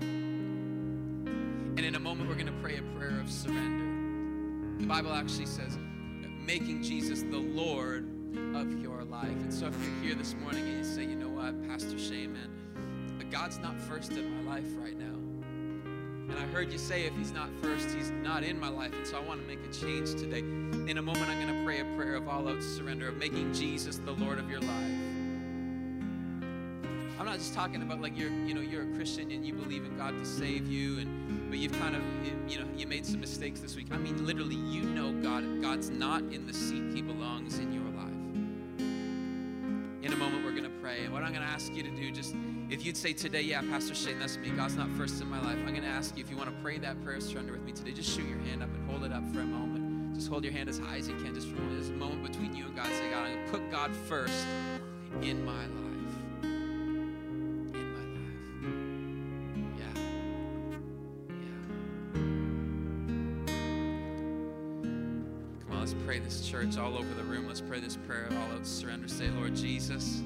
And 0.00 1.80
in 1.80 1.94
a 1.94 2.00
moment, 2.00 2.28
we're 2.28 2.34
going 2.34 2.46
to 2.46 2.52
pray 2.62 2.76
a 2.76 2.82
prayer 2.98 3.20
of 3.20 3.30
surrender. 3.30 4.78
The 4.80 4.86
Bible 4.86 5.12
actually 5.12 5.46
says, 5.46 5.78
making 6.44 6.82
Jesus 6.82 7.22
the 7.22 7.38
Lord 7.38 8.08
of 8.54 8.80
your 8.80 9.04
life. 9.04 9.28
And 9.28 9.52
so 9.52 9.66
if 9.66 9.74
you're 9.82 10.02
here 10.02 10.14
this 10.14 10.34
morning 10.34 10.66
and 10.66 10.78
you 10.78 10.84
say, 10.84 11.02
you 11.02 11.16
know 11.16 11.28
what, 11.28 11.68
Pastor 11.68 11.98
Shane, 11.98 12.32
man, 12.32 12.50
God's 13.30 13.58
not 13.58 13.80
first 13.80 14.10
in 14.12 14.44
my 14.44 14.54
life 14.54 14.66
right 14.78 14.98
now. 14.98 15.19
And 16.30 16.38
I 16.38 16.46
heard 16.52 16.72
you 16.72 16.78
say, 16.78 17.04
if 17.04 17.14
he's 17.16 17.32
not 17.32 17.48
first, 17.60 17.90
he's 17.90 18.10
not 18.10 18.42
in 18.44 18.58
my 18.58 18.68
life. 18.68 18.92
And 18.94 19.06
so 19.06 19.18
I 19.18 19.20
want 19.20 19.40
to 19.42 19.46
make 19.46 19.58
a 19.68 19.72
change 19.72 20.10
today. 20.20 20.38
In 20.38 20.98
a 20.98 21.02
moment, 21.02 21.28
I'm 21.28 21.40
going 21.40 21.54
to 21.54 21.64
pray 21.64 21.80
a 21.80 21.84
prayer 21.96 22.14
of 22.14 22.28
all 22.28 22.48
out 22.48 22.62
surrender, 22.62 23.08
of 23.08 23.16
making 23.16 23.52
Jesus 23.52 23.98
the 23.98 24.12
Lord 24.12 24.38
of 24.38 24.48
your 24.48 24.60
life. 24.60 24.92
I'm 27.18 27.26
not 27.26 27.36
just 27.36 27.52
talking 27.52 27.82
about 27.82 28.00
like 28.00 28.16
you're, 28.18 28.30
you 28.30 28.54
know, 28.54 28.62
you're 28.62 28.84
a 28.84 28.96
Christian 28.96 29.30
and 29.30 29.44
you 29.44 29.52
believe 29.52 29.84
in 29.84 29.94
God 29.98 30.16
to 30.16 30.24
save 30.24 30.66
you, 30.66 31.00
and 31.00 31.50
but 31.50 31.58
you've 31.58 31.78
kind 31.78 31.94
of, 31.94 32.02
you 32.48 32.58
know, 32.58 32.66
you 32.74 32.86
made 32.86 33.04
some 33.04 33.20
mistakes 33.20 33.60
this 33.60 33.76
week. 33.76 33.88
I 33.90 33.98
mean, 33.98 34.24
literally, 34.24 34.54
you 34.54 34.84
know 34.84 35.12
God, 35.20 35.60
God's 35.60 35.90
not 35.90 36.22
in 36.22 36.46
the 36.46 36.54
seat 36.54 36.94
He 36.94 37.02
belongs 37.02 37.58
in 37.58 37.74
your 37.74 37.84
life. 37.84 38.06
In 40.02 40.12
a 40.14 40.16
moment, 40.16 40.44
we're 40.44 40.52
going 40.52 40.64
to 40.64 40.70
pray, 40.80 41.04
and 41.04 41.12
what 41.12 41.22
I'm 41.22 41.32
going 41.34 41.44
to 41.44 41.52
ask 41.52 41.74
you 41.74 41.82
to 41.82 41.90
do, 41.90 42.10
just 42.10 42.34
if 42.70 42.86
you'd 42.86 42.96
say 42.96 43.12
today, 43.12 43.42
yeah, 43.42 43.60
Pastor 43.62 43.94
Shane, 43.94 44.20
that's 44.20 44.36
me. 44.38 44.50
God's 44.50 44.76
not 44.76 44.88
first 44.90 45.20
in 45.20 45.28
my 45.28 45.40
life. 45.40 45.58
I'm 45.58 45.70
going 45.70 45.82
to 45.82 45.88
ask 45.88 46.16
you 46.16 46.22
if 46.22 46.30
you 46.30 46.36
want 46.36 46.50
to 46.50 46.56
pray 46.62 46.78
that 46.78 47.02
prayer 47.02 47.16
of 47.16 47.22
surrender 47.24 47.52
with 47.52 47.62
me 47.62 47.72
today, 47.72 47.90
just 47.90 48.14
shoot 48.14 48.28
your 48.28 48.38
hand 48.38 48.62
up 48.62 48.68
and 48.72 48.88
hold 48.88 49.02
it 49.04 49.12
up 49.12 49.28
for 49.32 49.40
a 49.40 49.44
moment. 49.44 50.14
Just 50.14 50.28
hold 50.28 50.44
your 50.44 50.52
hand 50.52 50.68
as 50.68 50.78
high 50.78 50.98
as 50.98 51.08
you 51.08 51.16
can, 51.16 51.34
just 51.34 51.48
for 51.48 51.56
a 51.56 51.60
moment. 51.60 51.98
Moment 51.98 52.22
between 52.22 52.54
you 52.54 52.66
and 52.66 52.76
God. 52.76 52.86
Say, 52.86 53.10
God, 53.10 53.26
I'm 53.26 53.34
going 53.34 53.44
to 53.46 53.50
put 53.50 53.70
God 53.70 53.94
first 53.94 54.46
in 55.22 55.44
my 55.44 55.52
life. 55.52 56.14
In 56.44 57.92
my 57.92 58.04
life. 58.14 58.38
Yeah. 59.78 59.94
Yeah. 61.28 61.58
Come 65.66 65.72
on, 65.72 65.80
let's 65.80 65.94
pray 66.06 66.20
this 66.20 66.48
church 66.48 66.78
all 66.78 66.96
over 66.96 67.12
the 67.14 67.24
room. 67.24 67.48
Let's 67.48 67.60
pray 67.60 67.80
this 67.80 67.96
prayer 67.96 68.26
of 68.26 68.36
all 68.36 68.52
out 68.52 68.64
surrender. 68.64 69.08
Say, 69.08 69.28
Lord 69.30 69.56
Jesus 69.56 70.22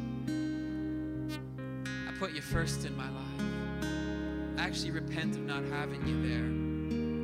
put 2.24 2.32
you 2.32 2.40
first 2.40 2.86
in 2.86 2.96
my 2.96 3.10
life. 3.10 4.56
I 4.56 4.62
actually 4.62 4.92
repent 4.92 5.36
of 5.36 5.42
not 5.42 5.62
having 5.64 6.06
you 6.08 6.26
there, 6.26 6.46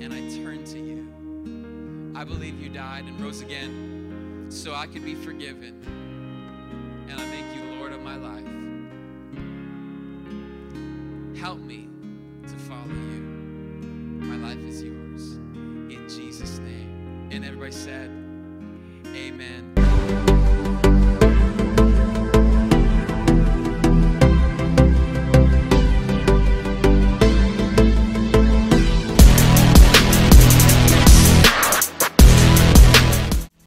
and 0.04 0.12
I 0.12 0.18
turn 0.44 0.62
to 0.62 0.78
you. 0.78 2.14
I 2.14 2.22
believe 2.22 2.60
you 2.60 2.68
died 2.68 3.04
and 3.04 3.18
rose 3.18 3.40
again 3.40 4.48
so 4.50 4.74
I 4.74 4.86
could 4.86 5.02
be 5.02 5.14
forgiven, 5.14 5.80